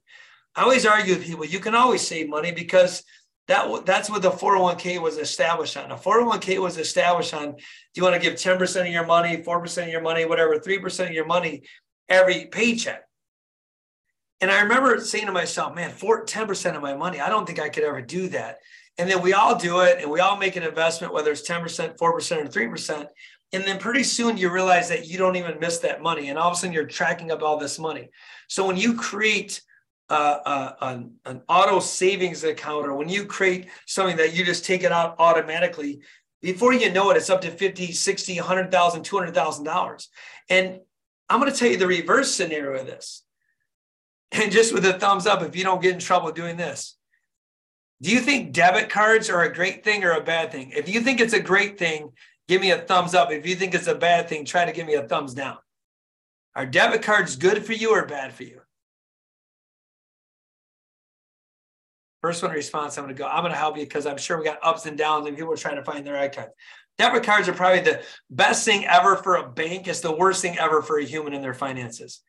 I 0.57 0.63
always 0.63 0.87
argue 0.87 1.17
with 1.17 1.27
people, 1.27 1.45
you 1.45 1.61
can 1.61 1.75
always 1.75 2.07
save 2.07 2.31
money 2.31 2.51
because 2.51 3.03
that 3.49 3.85
that's 3.85 4.09
what 4.09 4.23
the 4.23 4.31
401k 4.31 5.01
was 5.01 5.19
established 5.19 5.77
on. 5.77 5.91
A 5.91 5.97
401k 5.97 6.59
was 6.59 6.79
established 6.79 7.35
on 7.35 7.53
do 7.53 7.61
you 7.95 8.03
want 8.03 8.15
to 8.15 8.21
give 8.21 8.35
10% 8.35 8.81
of 8.81 8.87
your 8.87 9.07
money, 9.07 9.37
4% 9.37 9.83
of 9.83 9.89
your 9.89 10.01
money, 10.01 10.25
whatever, 10.25 10.59
3% 10.59 11.07
of 11.07 11.13
your 11.13 11.27
money 11.27 11.63
every 12.09 12.47
paycheck. 12.47 13.03
And 14.41 14.51
I 14.51 14.63
remember 14.63 14.99
saying 15.01 15.27
to 15.27 15.33
myself, 15.33 15.75
man, 15.75 15.91
4, 15.91 16.27
10% 16.27 16.77
of 16.77 16.83
my 16.83 16.95
money, 16.95 17.21
I 17.21 17.29
don't 17.29 17.47
think 17.47 17.61
I 17.61 17.69
could 17.69 17.85
ever 17.85 18.03
do 18.03 18.29
that. 18.29 18.59
And 18.99 19.09
then 19.11 19.23
we 19.23 19.33
all 19.33 19.57
do 19.57 19.81
it 19.81 20.01
and 20.01 20.11
we 20.11 20.21
all 20.21 20.37
make 20.37 20.57
an 20.57 20.63
investment, 20.63 21.13
whether 21.13 21.33
it's 21.33 21.49
10%, 21.49 21.97
4%, 21.97 22.01
or 22.01 22.19
3%. 22.21 23.07
And 23.53 23.65
then 23.65 23.79
pretty 23.79 24.03
soon 24.03 24.37
you 24.37 24.51
realize 24.51 24.89
that 24.89 25.07
you 25.07 25.19
don't 25.19 25.37
even 25.37 25.61
miss 25.61 25.79
that 25.79 26.03
money. 26.03 26.29
And 26.29 26.39
all 26.39 26.51
of 26.51 26.57
a 26.57 26.57
sudden 26.57 26.73
you're 26.73 26.87
tracking 26.87 27.31
up 27.31 27.43
all 27.43 27.59
this 27.59 27.79
money. 27.79 28.09
So 28.49 28.67
when 28.67 28.77
you 28.77 28.95
create 28.95 29.63
uh, 30.11 30.73
an, 30.81 31.13
an 31.25 31.43
auto 31.49 31.81
savings 31.81 32.45
account 32.45 32.87
or 32.87 32.95
when 32.95 33.09
you 33.09 33.25
create 33.25 33.69
something 33.87 34.17
that 34.17 34.35
you 34.35 34.45
just 34.45 34.65
take 34.65 34.83
it 34.83 34.93
out 34.93 35.17
automatically, 35.19 36.01
before 36.43 36.75
you 36.75 36.93
know 36.93 37.11
it, 37.11 37.17
it's 37.17 37.31
up 37.31 37.41
to 37.41 37.51
50, 37.51 37.93
60, 37.93 38.37
100,000, 38.37 39.03
$200,000. 39.03 40.07
And 40.51 40.81
I'm 41.29 41.41
going 41.41 41.51
to 41.51 41.59
tell 41.59 41.71
you 41.71 41.79
the 41.79 41.87
reverse 41.87 42.35
scenario 42.35 42.81
of 42.81 42.87
this. 42.87 43.23
And 44.33 44.51
just 44.51 44.75
with 44.75 44.85
a 44.85 44.99
thumbs 44.99 45.29
up, 45.29 45.43
if 45.43 45.55
you 45.55 45.63
don't 45.63 45.81
get 45.81 45.95
in 45.95 46.01
trouble 46.01 46.33
doing 46.33 46.57
this, 46.57 46.97
do 48.03 48.11
you 48.11 48.19
think 48.19 48.53
debit 48.53 48.91
cards 48.91 49.31
are 49.31 49.43
a 49.43 49.55
great 49.55 49.85
thing 49.85 50.03
or 50.03 50.11
a 50.11 50.25
bad 50.25 50.51
thing? 50.51 50.73
If 50.75 50.89
you 50.89 51.01
think 51.01 51.21
it's 51.21 51.35
a 51.35 51.41
great 51.41 51.79
thing, 51.79 52.11
give 52.49 52.61
me 52.61 52.73
a 52.73 52.79
thumbs 52.79 53.15
up. 53.15 53.31
If 53.31 53.47
you 53.47 53.55
think 53.55 53.75
it's 53.75 53.87
a 53.87 53.95
bad 53.95 54.29
thing, 54.29 54.45
try 54.45 54.65
to 54.65 54.73
give 54.73 54.89
me 54.89 54.95
a 54.95 55.07
thumbs 55.07 55.35
down. 55.35 55.59
Are 56.57 56.67
debit 56.67 57.03
cards 57.03 57.37
good 57.37 57.65
for 57.65 57.75
you 57.75 57.91
or 57.91 58.07
bad 58.07 58.35
for 58.35 58.43
you? 58.43 58.61
First 62.25 62.43
one 62.43 62.53
response, 62.53 62.97
I'm 62.97 63.05
going 63.05 63.15
to 63.15 63.23
go, 63.23 63.29
I'm 63.29 63.43
going 63.43 63.53
to 63.53 63.59
help 63.59 63.77
you 63.77 63.85
because 63.85 64.07
I'm 64.07 64.17
sure 64.17 64.39
we 64.39 64.47
got 64.47 64.59
ups 64.63 64.87
and 64.87 64.97
downs 64.97 65.27
and 65.27 65.37
people 65.37 65.53
are 65.53 65.59
trying 65.59 65.77
to 65.77 65.85
find 65.85 66.07
their 66.07 66.17
icons. 66.17 66.49
Debit 66.97 67.23
cards 67.23 67.51
are 67.51 67.53
probably 67.53 67.81
the 67.81 68.01
best 68.31 68.65
thing 68.65 68.87
ever 68.87 69.17
for 69.17 69.37
a 69.37 69.47
bank. 69.47 69.87
It's 69.89 70.01
the 70.01 70.17
worst 70.17 70.41
thing 70.41 70.59
ever 70.59 70.81
for 70.81 70.99
a 70.99 71.05
human 71.05 71.35
in 71.35 71.43
their 71.43 71.53
finances. 71.53 72.23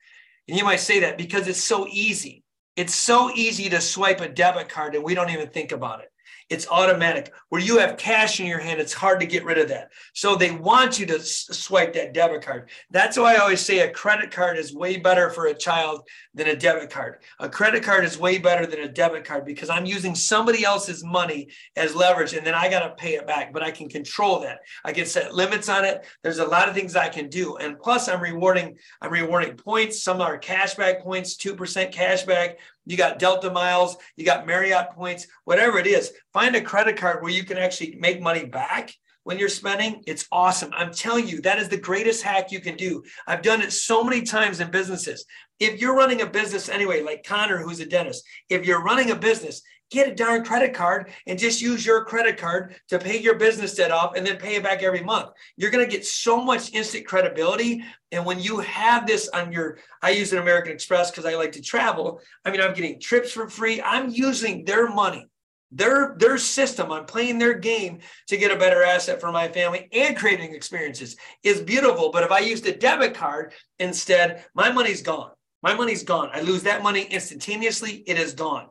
And 0.50 0.58
you 0.58 0.66
might 0.66 0.82
say 0.82 1.00
that 1.00 1.18
because 1.18 1.48
it's 1.48 1.64
so 1.64 1.88
easy. 1.90 2.44
It's 2.76 2.94
so 2.94 3.32
easy 3.34 3.70
to 3.70 3.80
swipe 3.80 4.20
a 4.20 4.28
debit 4.28 4.68
card 4.68 4.96
and 4.96 5.04
we 5.06 5.16
don't 5.16 5.30
even 5.30 5.48
think 5.48 5.72
about 5.72 6.02
it. 6.02 6.10
It's 6.50 6.68
automatic. 6.68 7.34
Where 7.50 7.62
you 7.62 7.80
have 7.80 7.98
cash 7.98 8.40
in 8.40 8.46
your 8.46 8.60
hand, 8.60 8.80
it's 8.80 8.94
hard 8.94 9.20
to 9.20 9.26
get 9.26 9.44
rid 9.44 9.58
of 9.58 9.70
that. 9.70 9.90
So 10.14 10.36
they 10.36 10.52
want 10.52 11.00
you 11.00 11.08
to 11.08 11.20
swipe 11.20 11.94
that 11.94 12.14
debit 12.14 12.44
card. 12.44 12.70
That's 12.92 13.18
why 13.18 13.34
I 13.34 13.38
always 13.38 13.62
say 13.62 13.80
a 13.80 13.92
credit 13.92 14.30
card 14.30 14.58
is 14.58 14.72
way 14.72 14.98
better 14.98 15.32
for 15.32 15.48
a 15.48 15.56
child 15.56 16.08
than 16.36 16.48
a 16.48 16.56
debit 16.56 16.92
card. 16.92 17.18
A 17.40 17.50
credit 17.50 17.84
card 17.84 18.06
is 18.06 18.20
way 18.20 18.38
better 18.38 18.68
than 18.68 18.82
a 18.82 18.88
debit 18.88 19.26
card 19.26 19.44
because 19.44 19.72
I'm 19.72 19.88
using 19.88 20.14
somebody 20.14 20.64
else's 20.64 21.04
money 21.04 21.50
as 21.76 21.96
leverage 21.96 22.34
and 22.34 22.46
then 22.46 22.54
I 22.54 22.70
got 22.70 22.88
to 22.88 22.94
pay 22.94 23.16
it 23.16 23.26
back, 23.26 23.52
but 23.52 23.64
I 23.64 23.72
can 23.72 23.90
control 23.90 24.42
that. 24.42 24.60
I 24.84 24.94
can 24.94 25.08
set 25.08 25.34
limits 25.34 25.68
on 25.68 25.84
it. 25.84 26.06
There's 26.22 26.40
a 26.40 26.46
lot 26.46 26.70
of 26.70 26.76
things 26.76 26.96
I 26.96 27.10
can 27.10 27.28
do. 27.28 27.58
And 27.58 27.80
plus 27.80 28.08
I'm 28.08 28.22
rewarding, 28.22 28.78
I'm 29.02 29.12
rewarding 29.12 29.58
points. 29.58 30.04
Some 30.04 30.22
are 30.22 30.40
cashback 30.40 31.02
points, 31.02 31.38
2% 31.38 31.92
cashback, 31.92 32.58
you 32.86 32.98
got 32.98 33.20
Delta 33.20 33.50
miles, 33.52 33.98
you 34.16 34.26
got 34.26 34.48
Marriott 34.48 34.92
points, 34.92 35.28
whatever 35.44 35.78
it 35.80 35.88
is. 35.88 36.12
Find 36.34 36.56
a 36.56 36.62
credit 36.62 36.98
card 36.98 37.22
where 37.22 37.32
you 37.32 37.44
can 37.44 37.58
actually 37.58 37.96
make 38.00 38.22
money 38.22 38.46
back 38.46 38.94
when 39.24 39.40
you're 39.40 39.50
spending. 39.50 40.04
It's 40.06 40.28
awesome. 40.32 40.72
I'm 40.74 40.94
telling 40.94 41.28
you, 41.28 41.42
that 41.42 41.60
is 41.60 41.68
the 41.68 41.78
greatest 41.78 42.22
hack 42.22 42.52
you 42.52 42.62
can 42.62 42.78
do. 42.78 43.04
I've 43.28 43.42
done 43.42 43.62
it 43.62 43.74
so 43.74 44.04
many 44.04 44.22
times 44.22 44.60
in 44.60 44.70
businesses. 44.70 45.26
If 45.60 45.82
you're 45.82 45.96
running 45.96 46.22
a 46.22 46.28
business 46.28 46.70
anyway, 46.70 47.02
like 47.02 47.26
Connor, 47.26 47.58
who's 47.58 47.80
a 47.80 47.86
dentist, 47.86 48.24
if 48.50 48.66
you're 48.66 48.84
running 48.84 49.12
a 49.12 49.16
business, 49.16 49.62
get 49.92 50.08
a 50.08 50.16
darn 50.16 50.44
credit 50.44 50.74
card 50.74 51.12
and 51.28 51.38
just 51.38 51.62
use 51.62 51.86
your 51.86 52.04
credit 52.06 52.38
card 52.38 52.76
to 52.90 53.00
pay 53.00 53.20
your 53.20 53.36
business 53.36 53.76
debt 53.76 53.92
off 53.92 54.16
and 54.16 54.26
then 54.26 54.38
pay 54.38 54.56
it 54.56 54.64
back 54.64 54.84
every 54.84 55.04
month. 55.04 55.30
You're 55.58 55.72
going 55.72 55.86
to 55.86 55.92
get 55.92 56.06
so 56.06 56.44
much 56.44 56.74
instant 56.74 57.06
credibility. 57.06 57.84
And 58.12 58.26
when 58.26 58.40
you 58.40 58.60
have 58.60 59.06
this 59.06 59.30
on 59.30 59.52
your, 59.52 59.78
I 60.02 60.12
use 60.12 60.34
an 60.34 60.40
American 60.40 60.72
Express 60.72 61.12
because 61.12 61.26
I 61.26 61.36
like 61.36 61.52
to 61.54 61.62
travel. 61.62 62.22
I 62.44 62.52
mean, 62.52 62.62
I'm 62.62 62.74
getting 62.74 63.00
trips 63.00 63.32
for 63.32 63.48
free. 63.48 63.82
I'm 63.82 64.10
using 64.10 64.66
their 64.66 64.90
money, 64.90 65.28
their, 65.72 66.16
their 66.18 66.38
system. 66.38 66.92
I'm 66.92 67.06
playing 67.06 67.38
their 67.38 67.54
game 67.54 68.00
to 68.28 68.38
get 68.38 68.52
a 68.52 68.58
better 68.58 68.84
asset 68.84 69.22
for 69.22 69.32
my 69.32 69.48
family 69.48 69.88
and 69.92 70.18
creating 70.18 70.56
experiences 70.56 71.16
is 71.44 71.62
beautiful. 71.62 72.10
But 72.12 72.24
if 72.24 72.32
I 72.32 72.40
used 72.40 72.66
a 72.66 72.76
debit 72.76 73.14
card 73.14 73.54
instead, 73.80 74.46
my 74.56 74.72
money's 74.72 75.02
gone. 75.02 75.32
My 75.62 75.74
money's 75.74 76.04
gone. 76.04 76.30
I 76.32 76.42
lose 76.42 76.62
that 76.64 76.84
money 76.84 77.06
instantaneously. 77.06 78.04
It 78.06 78.20
is 78.20 78.34
gone. 78.36 78.68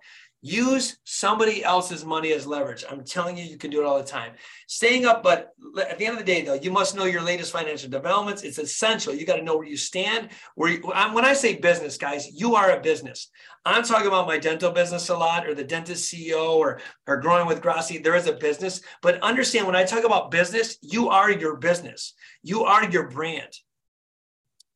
Use 0.47 0.99
somebody 1.05 1.65
else's 1.65 2.05
money 2.05 2.31
as 2.35 2.47
leverage. 2.47 2.85
I'm 2.91 3.03
telling 3.03 3.39
you, 3.39 3.45
you 3.45 3.57
can 3.57 3.71
do 3.71 3.81
it 3.81 3.87
all 3.87 3.97
the 3.97 4.05
time. 4.05 4.33
Staying 4.67 5.07
up, 5.07 5.23
but 5.23 5.55
at 5.81 5.97
the 5.97 6.05
end 6.05 6.19
of 6.19 6.19
the 6.19 6.33
day, 6.33 6.43
though, 6.43 6.53
you 6.53 6.71
must 6.71 6.95
know 6.95 7.07
your 7.07 7.23
latest 7.23 7.51
financial 7.51 7.89
developments. 7.89 8.43
It's 8.43 8.59
essential. 8.59 9.15
You 9.15 9.25
got 9.25 9.37
to 9.37 9.43
know 9.43 9.57
where 9.57 9.67
you 9.67 9.79
stand. 9.79 10.29
Where 10.55 10.71
you, 10.71 10.83
when 10.83 11.25
I 11.25 11.33
say 11.33 11.55
business, 11.55 11.97
guys, 11.97 12.29
you 12.31 12.57
are 12.57 12.73
a 12.73 12.81
business. 12.83 13.31
I'm 13.65 13.85
talking 13.85 14.07
about 14.07 14.27
my 14.27 14.37
dental 14.37 14.71
business 14.71 15.09
a 15.09 15.17
lot, 15.17 15.47
or 15.47 15.55
the 15.55 15.65
dentist 15.65 16.13
CEO, 16.13 16.57
or 16.57 16.83
or 17.07 17.17
growing 17.17 17.47
with 17.47 17.63
Grassi. 17.63 17.97
There 17.97 18.15
is 18.15 18.27
a 18.27 18.35
business, 18.35 18.83
but 19.01 19.23
understand 19.23 19.67
when 19.67 19.77
I 19.77 19.85
talk 19.85 20.05
about 20.05 20.31
business, 20.31 20.77
you 20.83 21.09
are 21.09 21.31
your 21.31 21.57
business. 21.57 22.13
You 22.43 22.65
are 22.65 22.85
your 22.91 23.09
brand. 23.09 23.49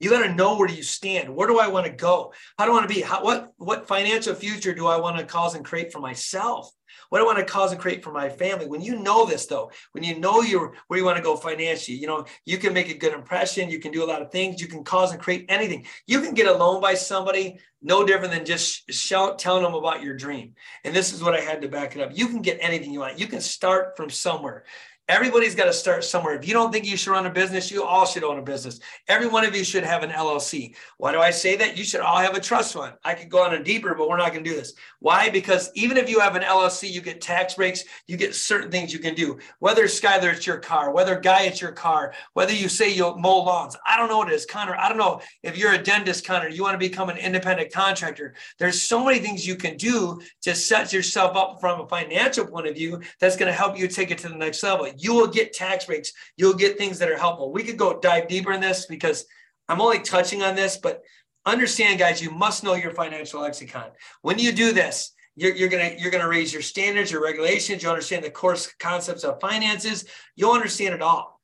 You 0.00 0.11
got 0.11 0.22
to 0.22 0.34
know 0.34 0.56
where 0.56 0.68
you 0.68 0.82
stand. 0.82 1.34
Where 1.34 1.48
do 1.48 1.58
I 1.58 1.68
want 1.68 1.87
to 1.87 1.92
go? 1.92 2.32
How 2.58 2.66
do 2.66 2.72
I 2.72 2.74
want 2.74 2.88
to 2.88 2.94
be? 2.94 3.00
How, 3.00 3.22
what 3.22 3.52
what 3.56 3.88
financial 3.88 4.34
future 4.34 4.74
do 4.74 4.87
I 4.87 4.98
want 4.98 5.18
to 5.18 5.24
cause 5.24 5.54
and 5.54 5.64
create 5.64 5.92
for 5.92 6.00
myself? 6.00 6.70
What 7.08 7.18
do 7.18 7.24
I 7.24 7.26
want 7.26 7.38
to 7.38 7.52
cause 7.52 7.72
and 7.72 7.80
create 7.80 8.04
for 8.04 8.12
my 8.12 8.28
family? 8.28 8.66
When 8.66 8.80
you 8.80 8.98
know 8.98 9.24
this, 9.24 9.46
though, 9.46 9.70
when 9.92 10.04
you 10.04 10.18
know 10.18 10.42
you're 10.42 10.74
where 10.87 10.98
you 10.98 11.04
want 11.04 11.16
to 11.16 11.22
go 11.22 11.37
financially, 11.37 11.96
you 11.96 12.06
know 12.06 12.26
you 12.44 12.58
can 12.58 12.72
make 12.72 12.90
a 12.90 12.98
good 12.98 13.12
impression. 13.12 13.70
You 13.70 13.80
can 13.80 13.92
do 13.92 14.04
a 14.04 14.06
lot 14.06 14.22
of 14.22 14.30
things. 14.30 14.61
You 14.61 14.68
can 14.68 14.84
cause 14.84 15.12
and 15.12 15.20
create 15.20 15.46
anything. 15.48 15.87
You 16.06 16.20
can 16.20 16.34
get 16.34 16.46
a 16.46 16.52
loan 16.52 16.80
by 16.80 16.94
somebody, 16.94 17.58
no 17.82 18.04
different 18.04 18.32
than 18.32 18.44
just 18.44 18.90
shout, 18.92 19.38
telling 19.38 19.62
them 19.62 19.74
about 19.74 20.02
your 20.02 20.16
dream. 20.16 20.54
And 20.84 20.94
this 20.94 21.12
is 21.12 21.22
what 21.22 21.34
I 21.34 21.40
had 21.40 21.62
to 21.62 21.68
back 21.68 21.96
it 21.96 22.02
up. 22.02 22.16
You 22.16 22.28
can 22.28 22.42
get 22.42 22.58
anything 22.61 22.92
you 22.92 23.00
want. 23.00 23.18
You 23.18 23.26
can 23.26 23.40
start 23.40 23.96
from 23.96 24.11
somewhere. 24.11 24.64
Everybody's 25.09 25.55
got 25.55 25.64
to 25.64 25.73
start 25.73 26.05
somewhere. 26.05 26.35
If 26.35 26.47
you 26.47 26.53
don't 26.53 26.71
think 26.71 26.85
you 26.85 26.99
should 26.99 27.12
run 27.12 27.25
a 27.25 27.31
business, 27.31 27.71
you 27.71 27.83
all 27.83 28.05
should 28.05 28.25
own 28.25 28.38
a 28.38 28.42
business. 28.42 28.79
Every 29.09 29.27
one 29.27 29.42
of 29.42 29.57
you 29.57 29.64
should 29.64 29.85
have 29.85 30.03
an 30.03 30.11
LLC. 30.11 30.75
Why 30.99 31.12
do 31.12 31.18
I 31.18 31.31
say 31.31 31.57
that? 31.57 31.79
You 31.79 31.85
should 31.85 32.03
all 32.03 32.18
have 32.18 32.35
a 32.35 32.40
trust 32.40 32.75
fund. 32.75 32.92
I 33.05 33.14
could 33.14 33.31
go 33.31 33.42
on 33.42 33.55
a 33.55 33.64
deeper, 33.64 33.94
but 33.94 34.07
we're 34.07 34.18
not 34.18 34.33
going 34.33 34.44
to 34.44 34.51
do 34.51 34.55
this. 34.55 34.75
Why? 35.01 35.31
Because 35.31 35.71
even 35.75 35.97
if 35.97 36.11
you 36.11 36.21
have 36.21 36.37
an 36.37 36.42
LLC, 36.42 36.90
you 36.90 37.01
get 37.01 37.23
tax 37.23 37.55
breaks, 37.55 37.85
you 38.07 38.18
get 38.18 38.35
certain 38.35 38.71
things 38.71 38.92
you 38.92 38.99
can 38.99 39.14
do. 39.14 39.38
Whether 39.61 39.85
Skylar, 39.85 40.35
it's 40.35 40.47
your 40.47 40.59
car, 40.59 40.92
whether 40.92 41.18
Guy, 41.18 41.44
it's 41.44 41.62
your 41.62 41.73
car, 41.73 42.12
whether 42.35 42.53
you 42.53 42.68
say 42.68 42.92
you'll 42.92 43.16
mow 43.16 43.38
lawns. 43.38 43.79
I 43.87 43.97
don't 43.97 44.11
know 44.11 44.18
what 44.18 44.29
it 44.29 44.35
is. 44.35 44.44
Connor, 44.44 44.77
I 44.77 44.90
don't 44.90 44.99
know 44.99 45.23
if 45.42 45.57
you're 45.57 45.73
a 45.73 45.83
dentist, 45.83 46.27
Connor, 46.27 46.49
you 46.49 46.62
want 46.62 46.75
to 46.75 46.79
become 46.79 47.09
an 47.09 47.16
independent 47.16 47.73
contractor. 47.73 48.35
There's 48.59 48.83
so 48.83 49.03
many 49.03 49.21
things 49.21 49.47
you 49.47 49.57
can 49.57 49.79
do 49.79 50.21
to 50.42 50.55
set 50.55 50.92
yourself 50.92 51.35
up 51.35 51.61
from 51.62 51.81
a 51.81 51.88
financial 51.88 52.47
point 52.47 52.66
of 52.66 52.75
view 52.75 53.01
that's 53.21 53.37
going 53.37 53.51
to 53.51 53.57
help 53.57 53.79
you 53.79 53.88
take 53.88 54.11
it 54.11 54.18
to 54.18 54.29
the 54.29 54.37
next 54.37 54.62
level. 54.62 54.87
You 54.98 55.14
will 55.14 55.26
get 55.26 55.52
tax 55.52 55.87
breaks. 55.87 56.12
You'll 56.37 56.54
get 56.54 56.78
things 56.78 56.98
that 56.98 57.11
are 57.11 57.18
helpful. 57.18 57.52
We 57.52 57.62
could 57.62 57.76
go 57.76 57.98
dive 57.98 58.28
deeper 58.28 58.52
in 58.52 58.61
this 58.61 58.87
because 58.87 59.24
I'm 59.68 59.80
only 59.80 60.00
touching 60.00 60.42
on 60.42 60.54
this, 60.54 60.76
but 60.76 61.02
understand, 61.44 61.98
guys, 61.98 62.22
you 62.22 62.30
must 62.30 62.64
know 62.64 62.74
your 62.74 62.92
financial 62.92 63.42
lexicon. 63.42 63.90
When 64.22 64.38
you 64.38 64.52
do 64.52 64.72
this, 64.72 65.12
you're, 65.37 65.54
you're, 65.54 65.68
gonna 65.68 65.94
you're 65.96 66.11
gonna 66.11 66.28
raise 66.28 66.52
your 66.52 66.62
standards, 66.62 67.12
your 67.12 67.22
regulations. 67.22 67.82
You 67.82 67.88
understand 67.90 68.24
the 68.24 68.30
course 68.30 68.72
concepts 68.80 69.24
of 69.24 69.40
finances. 69.40 70.04
You'll 70.34 70.52
understand 70.52 70.94
it 70.94 71.02
all. 71.02 71.38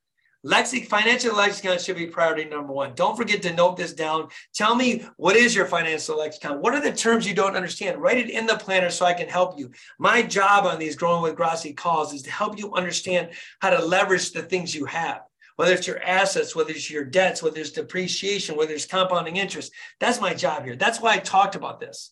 Lexic 0.45 0.87
financial 0.87 1.35
lexicon 1.35 1.79
should 1.79 1.95
be 1.95 2.05
priority 2.05 2.45
number 2.45 2.71
one. 2.71 2.93
Don't 2.93 3.17
forget 3.17 3.41
to 3.41 3.53
note 3.53 3.77
this 3.77 3.93
down. 3.93 4.27
Tell 4.53 4.75
me 4.75 5.03
what 5.17 5.35
is 5.35 5.55
your 5.55 5.65
financial 5.65 6.19
lexicon? 6.19 6.61
What 6.61 6.75
are 6.75 6.81
the 6.81 6.91
terms 6.91 7.27
you 7.27 7.33
don't 7.33 7.55
understand? 7.55 7.99
Write 7.99 8.19
it 8.19 8.29
in 8.29 8.45
the 8.45 8.57
planner 8.57 8.91
so 8.91 9.07
I 9.07 9.13
can 9.13 9.27
help 9.27 9.57
you. 9.57 9.71
My 9.97 10.21
job 10.21 10.65
on 10.65 10.77
these 10.77 10.95
Growing 10.95 11.23
with 11.23 11.35
Grassi 11.35 11.73
calls 11.73 12.13
is 12.13 12.21
to 12.23 12.31
help 12.31 12.59
you 12.59 12.71
understand 12.73 13.29
how 13.59 13.71
to 13.71 13.83
leverage 13.83 14.33
the 14.33 14.43
things 14.43 14.75
you 14.75 14.85
have. 14.85 15.21
Whether 15.55 15.73
it's 15.73 15.87
your 15.87 16.03
assets, 16.03 16.55
whether 16.55 16.71
it's 16.71 16.91
your 16.91 17.05
debts, 17.05 17.41
whether 17.41 17.59
it's 17.59 17.71
depreciation, 17.71 18.55
whether 18.55 18.73
it's 18.73 18.85
compounding 18.85 19.37
interest. 19.37 19.71
That's 19.99 20.21
my 20.21 20.35
job 20.35 20.63
here. 20.63 20.75
That's 20.75 21.01
why 21.01 21.13
I 21.13 21.17
talked 21.17 21.55
about 21.55 21.79
this. 21.79 22.11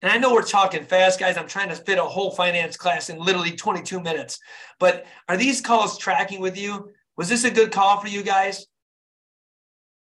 And 0.00 0.10
I 0.10 0.18
know 0.18 0.32
we're 0.32 0.42
talking 0.42 0.82
fast, 0.82 1.20
guys. 1.20 1.36
I'm 1.36 1.46
trying 1.46 1.68
to 1.68 1.76
fit 1.76 1.98
a 1.98 2.02
whole 2.02 2.32
finance 2.32 2.76
class 2.76 3.10
in 3.10 3.18
literally 3.18 3.52
22 3.52 4.00
minutes. 4.00 4.40
But 4.80 5.06
are 5.28 5.36
these 5.36 5.60
calls 5.60 5.96
tracking 5.96 6.40
with 6.40 6.58
you? 6.58 6.90
Was 7.22 7.28
this 7.28 7.44
a 7.44 7.52
good 7.52 7.70
call 7.70 8.00
for 8.00 8.08
you 8.08 8.24
guys? 8.24 8.66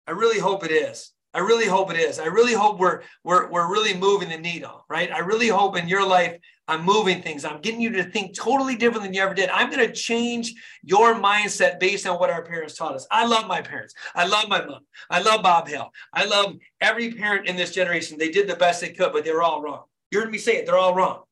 I 0.06 0.12
really 0.12 0.38
hope 0.38 0.64
it 0.64 0.70
is. 0.70 1.12
I 1.34 1.40
really 1.40 1.66
hope 1.66 1.90
it 1.90 1.98
is. 1.98 2.18
I 2.18 2.28
really 2.28 2.54
hope 2.54 2.78
we're 2.78 3.02
we're 3.22 3.50
we're 3.50 3.70
really 3.70 3.92
moving 3.92 4.30
the 4.30 4.38
needle, 4.38 4.86
right? 4.88 5.12
I 5.12 5.18
really 5.18 5.48
hope 5.48 5.76
in 5.76 5.86
your 5.86 6.08
life 6.08 6.38
I'm 6.66 6.82
moving 6.82 7.20
things. 7.20 7.44
I'm 7.44 7.60
getting 7.60 7.82
you 7.82 7.90
to 7.90 8.04
think 8.04 8.34
totally 8.34 8.74
different 8.74 9.04
than 9.04 9.12
you 9.12 9.20
ever 9.20 9.34
did. 9.34 9.50
I'm 9.50 9.70
going 9.70 9.86
to 9.86 9.92
change 9.92 10.54
your 10.82 11.14
mindset 11.14 11.78
based 11.78 12.06
on 12.06 12.18
what 12.18 12.30
our 12.30 12.42
parents 12.42 12.74
taught 12.74 12.94
us. 12.94 13.06
I 13.10 13.26
love 13.26 13.48
my 13.48 13.60
parents. 13.60 13.92
I 14.14 14.24
love 14.26 14.48
my 14.48 14.64
mom. 14.64 14.86
I 15.10 15.20
love 15.20 15.42
Bob 15.42 15.68
Hill. 15.68 15.90
I 16.14 16.24
love 16.24 16.56
every 16.80 17.12
parent 17.12 17.46
in 17.48 17.56
this 17.56 17.72
generation. 17.72 18.16
They 18.16 18.30
did 18.30 18.48
the 18.48 18.56
best 18.56 18.80
they 18.80 18.94
could, 18.94 19.12
but 19.12 19.26
they 19.26 19.32
were 19.32 19.42
all 19.42 19.60
wrong. 19.60 19.82
You 20.10 20.20
heard 20.20 20.30
me 20.30 20.38
say 20.38 20.56
it. 20.56 20.64
They're 20.64 20.78
all 20.78 20.94
wrong. 20.94 21.24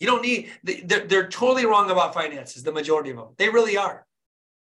You 0.00 0.06
don't 0.06 0.22
need. 0.22 0.50
They're, 0.64 1.06
they're 1.06 1.28
totally 1.28 1.66
wrong 1.66 1.90
about 1.90 2.14
finances. 2.14 2.62
The 2.62 2.72
majority 2.72 3.10
of 3.10 3.18
them. 3.18 3.34
They 3.36 3.50
really 3.50 3.76
are. 3.76 4.06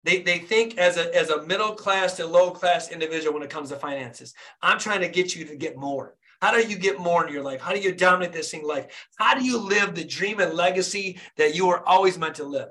They, 0.05 0.23
they 0.23 0.39
think 0.39 0.79
as 0.79 0.97
a, 0.97 1.15
as 1.15 1.31
a 1.31 1.45
middle 1.45 1.73
class 1.73 2.17
to 2.17 2.27
low 2.27 2.51
class 2.51 2.91
individual 2.91 3.35
when 3.35 3.43
it 3.43 3.51
comes 3.51 3.71
to 3.71 3.77
finances. 3.77 4.35
I'm 4.63 4.79
trying 4.79 5.01
to 5.01 5.09
get 5.09 5.35
you 5.35 5.45
to 5.47 5.57
get 5.57 5.77
more. 5.77 6.15
How 6.41 6.53
do 6.53 6.67
you 6.67 6.79
get 6.79 7.01
more 7.01 7.27
in 7.27 7.33
your 7.33 7.43
life? 7.43 7.61
How 7.61 7.73
do 7.73 7.81
you 7.81 7.93
dominate 7.93 8.33
this 8.33 8.51
thing 8.51 8.65
life? 8.65 9.09
How 9.17 9.35
do 9.35 9.45
you 9.45 9.59
live 9.59 9.95
the 9.95 10.05
dream 10.05 10.39
and 10.39 10.55
legacy 10.55 11.19
that 11.37 11.55
you 11.55 11.67
were 11.67 11.87
always 11.87 12.17
meant 12.17 12.37
to 12.37 12.45
live? 12.45 12.69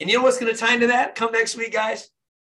And 0.00 0.08
you 0.08 0.16
know 0.16 0.22
what's 0.22 0.38
going 0.38 0.52
to 0.52 0.58
tie 0.58 0.74
into 0.74 0.86
that? 0.86 1.14
Come 1.14 1.32
next 1.32 1.56
week, 1.56 1.74
guys. 1.74 2.08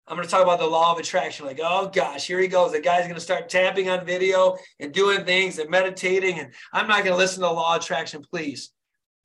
I'm 0.07 0.17
going 0.17 0.27
to 0.27 0.31
talk 0.31 0.43
about 0.43 0.59
the 0.59 0.67
law 0.67 0.91
of 0.91 0.99
attraction. 0.99 1.45
Like, 1.45 1.59
oh 1.63 1.89
gosh, 1.93 2.27
here 2.27 2.39
he 2.39 2.47
goes. 2.47 2.71
The 2.71 2.79
guy's 2.79 3.03
going 3.03 3.15
to 3.15 3.21
start 3.21 3.49
tapping 3.49 3.89
on 3.89 4.05
video 4.05 4.57
and 4.79 4.91
doing 4.91 5.25
things 5.25 5.59
and 5.59 5.69
meditating. 5.69 6.39
And 6.39 6.53
I'm 6.73 6.87
not 6.87 7.03
going 7.03 7.13
to 7.13 7.17
listen 7.17 7.41
to 7.41 7.47
the 7.47 7.53
law 7.53 7.75
of 7.75 7.81
attraction, 7.81 8.23
please. 8.23 8.71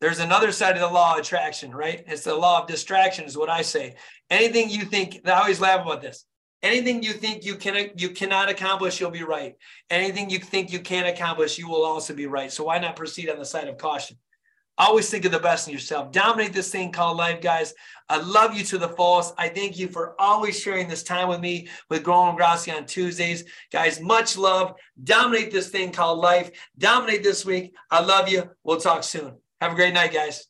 There's 0.00 0.18
another 0.18 0.50
side 0.50 0.74
of 0.76 0.80
the 0.80 0.88
law 0.88 1.14
of 1.14 1.20
attraction, 1.20 1.72
right? 1.72 2.02
It's 2.06 2.24
the 2.24 2.34
law 2.34 2.62
of 2.62 2.68
distraction, 2.68 3.26
is 3.26 3.36
what 3.36 3.50
I 3.50 3.62
say. 3.62 3.96
Anything 4.30 4.70
you 4.70 4.84
think, 4.84 5.20
I 5.26 5.32
always 5.32 5.60
laugh 5.60 5.84
about 5.84 6.00
this. 6.00 6.24
Anything 6.62 7.02
you 7.02 7.12
think 7.12 7.44
you 7.44 7.56
can 7.56 7.90
you 7.96 8.10
cannot 8.10 8.50
accomplish, 8.50 9.00
you'll 9.00 9.10
be 9.10 9.22
right. 9.22 9.56
Anything 9.88 10.28
you 10.28 10.38
think 10.38 10.70
you 10.72 10.80
can 10.80 11.06
accomplish, 11.06 11.58
you 11.58 11.68
will 11.68 11.84
also 11.84 12.14
be 12.14 12.26
right. 12.26 12.52
So 12.52 12.64
why 12.64 12.78
not 12.78 12.96
proceed 12.96 13.30
on 13.30 13.38
the 13.38 13.46
side 13.46 13.68
of 13.68 13.78
caution? 13.78 14.18
Always 14.76 15.10
think 15.10 15.24
of 15.26 15.32
the 15.32 15.38
best 15.38 15.68
in 15.68 15.74
yourself. 15.74 16.10
Dominate 16.12 16.54
this 16.54 16.70
thing 16.70 16.92
called 16.92 17.18
life, 17.18 17.42
guys. 17.42 17.74
I 18.08 18.18
love 18.18 18.56
you 18.56 18.64
to 18.64 18.78
the 18.78 18.88
fullest. 18.88 19.34
I 19.36 19.48
thank 19.48 19.78
you 19.78 19.88
for 19.88 20.14
always 20.18 20.58
sharing 20.58 20.88
this 20.88 21.02
time 21.02 21.28
with 21.28 21.40
me 21.40 21.68
with 21.90 22.02
Growing 22.02 22.36
Grassi 22.36 22.70
on 22.70 22.86
Tuesdays. 22.86 23.44
Guys, 23.72 24.00
much 24.00 24.38
love. 24.38 24.74
Dominate 25.02 25.50
this 25.50 25.68
thing 25.68 25.92
called 25.92 26.18
life. 26.18 26.50
Dominate 26.78 27.22
this 27.22 27.44
week. 27.44 27.74
I 27.90 28.00
love 28.00 28.28
you. 28.28 28.50
We'll 28.64 28.80
talk 28.80 29.04
soon. 29.04 29.39
Have 29.60 29.72
a 29.72 29.74
great 29.74 29.94
night, 29.94 30.12
guys. 30.12 30.38